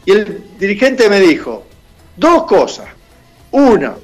[0.06, 1.66] y el dirigente me dijo,
[2.16, 2.86] Dos cosas.
[3.50, 3.96] Una,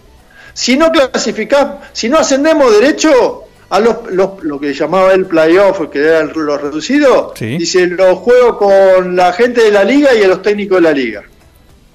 [0.52, 6.00] si no clasificamos, si no ascendemos derecho a los, lo que llamaba el playoff, que
[6.00, 10.41] era lo reducido, dice, lo juego con la gente de la liga y a los
[10.41, 11.24] técnicos de la liga.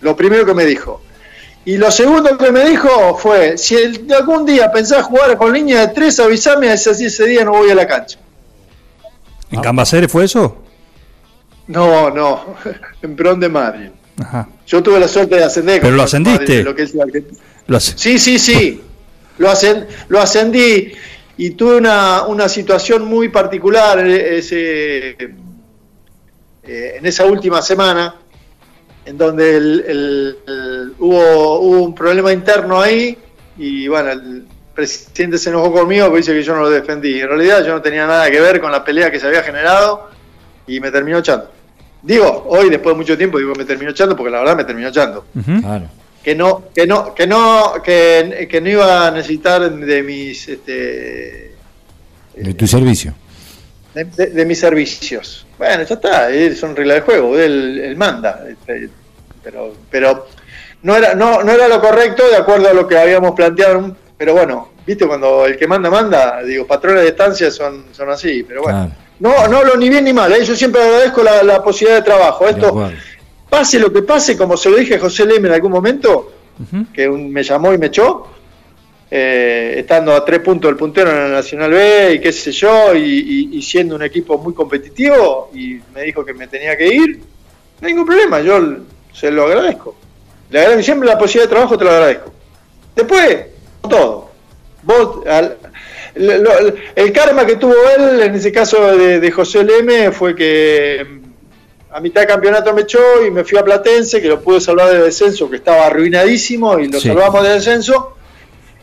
[0.02, 1.02] Lo primero que me dijo.
[1.64, 3.76] Y lo segundo que me dijo fue, si
[4.12, 7.74] algún día pensás jugar con línea de tres, avísame, si ese día no voy a
[7.74, 8.18] la cancha.
[9.50, 10.62] ¿En Cambaceres fue eso?
[11.66, 12.56] No, no,
[13.02, 13.90] en Bron de Madrid.
[14.66, 15.80] Yo tuve la suerte de ascender.
[15.80, 16.64] Pero lo ascendiste.
[17.78, 18.82] sí, sí, sí.
[19.38, 19.52] Lo,
[20.08, 20.92] lo ascendí
[21.36, 25.16] y tuve una, situación muy particular ese,
[26.62, 28.14] eh, en esa última semana,
[29.10, 33.18] en donde el, hubo, un problema interno ahí
[33.58, 34.44] y bueno, el
[34.74, 37.20] presidente se enojó conmigo porque dice que yo no lo defendí.
[37.20, 40.08] En realidad yo no tenía nada que ver con la pelea que se había generado
[40.66, 41.50] y me terminó echando.
[42.02, 44.88] Digo, hoy después de mucho tiempo, digo, me terminó echando porque la verdad me terminó
[44.88, 45.26] echando.
[45.60, 45.88] Claro.
[46.22, 51.56] que no, que no, que no, que, que no iba a necesitar de mis este,
[52.36, 53.12] de tu servicio.
[53.92, 55.46] De, mis servicios.
[55.58, 58.44] Bueno, ya está, son reglas de juego, él, manda.
[59.50, 60.26] Pero, pero
[60.82, 64.32] no era, no, no era lo correcto de acuerdo a lo que habíamos planteado, pero
[64.34, 68.62] bueno, viste cuando el que manda, manda, digo, patrones de estancia son, son así, pero
[68.62, 68.92] bueno.
[69.18, 70.44] No, no hablo ni bien ni mal, ¿eh?
[70.44, 72.48] yo siempre agradezco la, posibilidad de trabajo.
[72.48, 72.90] Esto,
[73.50, 76.32] pase lo que pase, como se lo dije a José Leme en algún momento,
[76.94, 78.28] que me llamó y me echó,
[79.10, 82.94] eh, estando a tres puntos del puntero en la Nacional B y qué sé yo,
[82.94, 87.18] y, siendo un equipo muy competitivo, y me dijo que me tenía que ir,
[87.80, 88.58] no hay ningún problema, yo
[89.20, 89.94] se lo agradezco.
[90.50, 92.32] Le agradezco siempre la posibilidad de trabajo, te lo agradezco.
[92.96, 93.46] Después,
[93.88, 94.30] todo.
[94.82, 95.20] Vos,
[96.14, 102.00] el karma que tuvo él, en ese caso de, José Leme, fue que mm, a
[102.00, 105.02] mitad de campeonato me echó y me fui a Platense, que lo pude salvar de
[105.02, 108.16] descenso, que estaba arruinadísimo, y lo salvamos de descenso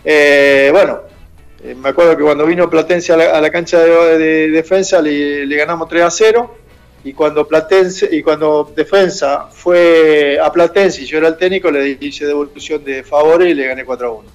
[0.09, 1.01] eh, bueno,
[1.61, 6.03] eh, me acuerdo que cuando vino Platense a la, cancha de, defensa le, ganamos 3
[6.03, 6.55] a 0
[7.07, 11.97] y cuando Platense y cuando defensa fue a Platense y yo era el técnico le
[12.01, 14.29] hice devolución de favores y le gané 4 a 1.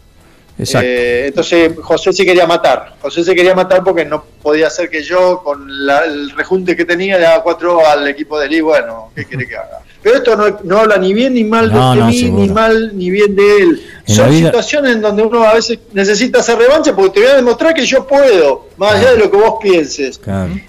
[0.83, 5.03] Eh, entonces José se quería matar, José se quería matar porque no podía ser que
[5.03, 9.27] yo con el rejunte que tenía le daba 4 al equipo de Lee, bueno, ¿qué
[9.27, 9.81] quiere que haga?
[10.03, 13.57] Pero esto no, habla ni bien ni mal de mí, ni mal ni bien de
[13.59, 13.83] él.
[14.05, 17.73] Son situaciones en donde uno a veces necesita hacer revancha porque te voy a demostrar
[17.73, 20.21] que yo puedo, más allá de lo que vos pienses.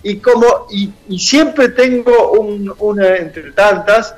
[0.03, 2.31] Y como y, siempre tengo
[2.79, 4.13] una entre tantas,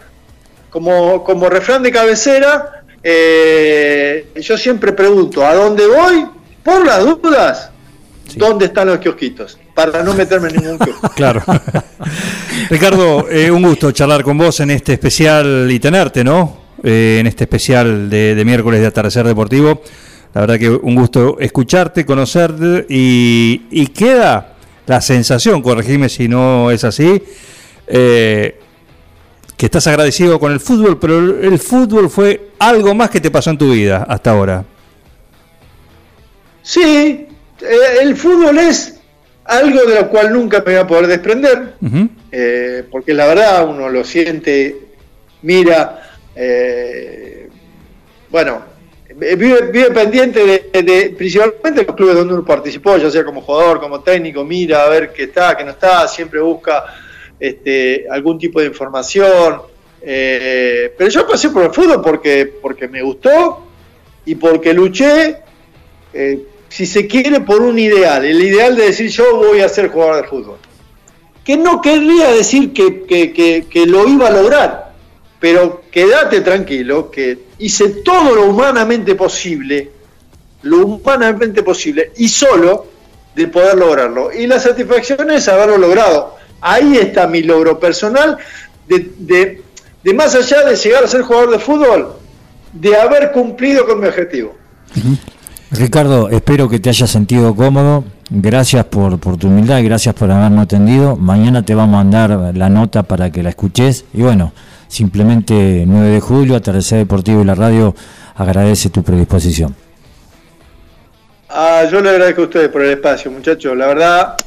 [0.69, 6.25] como, como refrán de cabecera, eh, yo siempre pregunto, ¿a dónde voy?
[6.61, 7.69] Por las dudas,
[8.35, 9.57] ¿dónde están los kiosquitos?
[9.75, 11.09] Para no meterme en ningún kiosco.
[11.15, 11.43] Claro.
[12.69, 16.65] Ricardo, eh, un gusto charlar con vos en este especial y tenerte, ¿no?
[16.81, 19.81] Eh, en este especial de, miércoles de Atardecer Deportivo.
[20.33, 24.55] La verdad que un gusto escucharte, conocerte y, queda
[24.87, 27.21] la sensación, corregime si no es así,
[27.87, 28.59] eh,
[29.57, 33.49] que estás agradecido con el fútbol, pero el fútbol fue algo más que te pasó
[33.49, 34.63] en tu vida hasta ahora.
[36.61, 37.27] Sí,
[38.01, 38.94] el fútbol es
[39.45, 41.73] algo de lo cual nunca me voy a poder desprender,
[42.31, 44.75] eh, porque la verdad uno lo siente,
[45.43, 46.01] mira,
[46.35, 47.47] eh,
[48.29, 48.63] bueno,
[49.15, 54.43] vive, pendiente de, principalmente los clubes donde uno participó, ya sea como jugador, como técnico,
[54.43, 56.85] mira a ver qué está, qué no está, siempre busca
[57.39, 59.61] este, algún tipo de información.
[60.01, 63.65] Eh, pero yo pasé por el fútbol porque, porque me gustó
[64.25, 65.37] y porque luché
[66.75, 70.23] si se quiere, por un ideal, el ideal de decir yo voy a ser jugador
[70.23, 70.57] de fútbol.
[71.41, 74.93] Que no querría decir que, lo iba a lograr,
[75.39, 79.89] pero quédate tranquilo que hice todo lo humanamente posible,
[80.63, 82.87] lo humanamente posible, y solo
[83.33, 84.33] de poder lograrlo.
[84.33, 86.35] Y la satisfacción es haberlo logrado.
[86.59, 88.37] Ahí está mi logro personal
[88.85, 89.63] de,
[90.13, 92.17] más allá de llegar a ser jugador de fútbol,
[92.73, 94.57] de haber cumplido con mi objetivo.
[95.71, 98.03] Ricardo, espero que te hayas sentido cómodo.
[98.29, 101.15] Gracias por, tu humildad y gracias por habernos atendido.
[101.15, 104.05] Mañana te vamos a mandar la nota para que la escuches.
[104.13, 104.53] Y bueno,
[104.87, 107.95] simplemente 9 de julio, Atardecer Deportivo y la radio
[108.35, 109.75] agradece tu predisposición.
[111.49, 113.75] Ah, yo le agradezco a ustedes por el espacio, muchachos.
[113.77, 114.37] La verdad,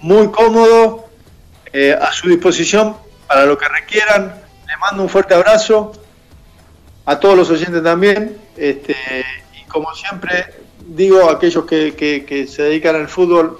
[0.00, 1.06] muy cómodo,
[1.72, 2.96] eh, a su disposición
[3.26, 4.34] para lo que requieran.
[4.66, 5.92] Les mando un fuerte abrazo
[7.06, 8.36] a todos los oyentes también.
[8.56, 8.94] Este,
[9.70, 10.46] como siempre,
[10.86, 13.58] digo a aquellos que, se dedican al fútbol,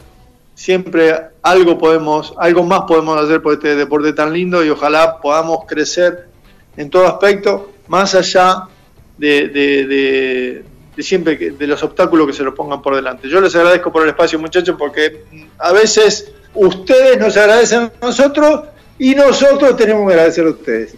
[0.54, 5.60] siempre algo podemos, algo más podemos hacer por este deporte tan lindo y ojalá podamos
[5.66, 6.28] crecer
[6.76, 8.68] en todo aspecto, más allá
[9.16, 10.64] de,
[10.98, 13.28] siempre de los obstáculos que se nos pongan por delante.
[13.28, 15.24] Yo les agradezco por el espacio, muchachos, porque
[15.58, 18.64] a veces ustedes nos agradecen a nosotros
[18.98, 20.94] y nosotros tenemos que agradecer a ustedes.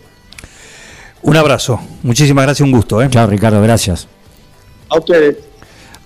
[1.22, 3.00] Un abrazo, muchísimas gracias, un gusto.
[3.00, 3.08] ¿eh?
[3.08, 4.08] Chao Ricardo, gracias.
[4.93, 5.36] A ustedes.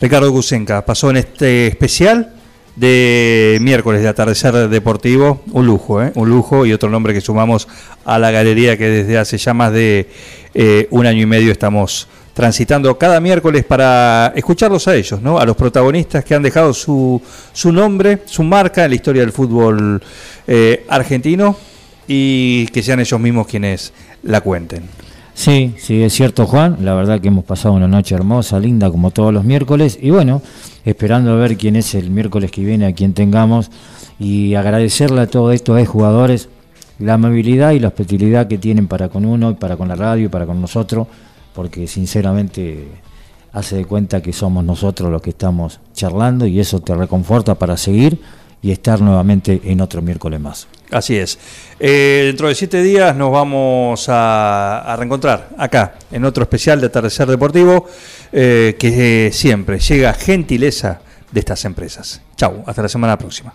[0.00, 2.32] Ricardo Gusenka pasó en este especial
[2.76, 6.12] de miércoles de atardecer deportivo, un lujo, ¿eh?
[6.14, 7.66] un lujo y otro nombre que sumamos
[8.04, 10.08] a la galería que desde hace ya más de
[10.54, 15.38] eh, un año y medio estamos transitando cada miércoles para escucharlos a ellos, ¿no?
[15.38, 17.20] a los protagonistas que han dejado su,
[17.52, 20.00] su nombre, su marca en la historia del fútbol
[20.46, 21.56] eh, argentino
[22.06, 25.05] y que sean ellos mismos quienes la cuenten.
[25.36, 29.10] Sí, sí, es cierto Juan, la verdad que hemos pasado una noche hermosa, linda, como
[29.10, 30.40] todos los miércoles, y bueno,
[30.86, 33.70] esperando a ver quién es el miércoles que viene, a quien tengamos,
[34.18, 36.48] y agradecerle a todos estos jugadores
[36.98, 40.28] la amabilidad y la hospitalidad que tienen para con uno, para con la radio, y
[40.28, 41.06] para con nosotros,
[41.54, 42.88] porque sinceramente
[43.52, 47.76] hace de cuenta que somos nosotros los que estamos charlando y eso te reconforta para
[47.76, 48.18] seguir
[48.66, 50.66] y estar nuevamente en otro miércoles más.
[50.90, 51.38] Así es.
[51.78, 57.28] Eh, dentro de siete días nos vamos a, reencontrar acá, en otro especial de Atardecer
[57.28, 57.86] Deportivo,
[58.32, 61.00] eh, que siempre llega gentileza
[61.30, 62.20] de estas empresas.
[62.36, 63.54] Chau, hasta la semana próxima.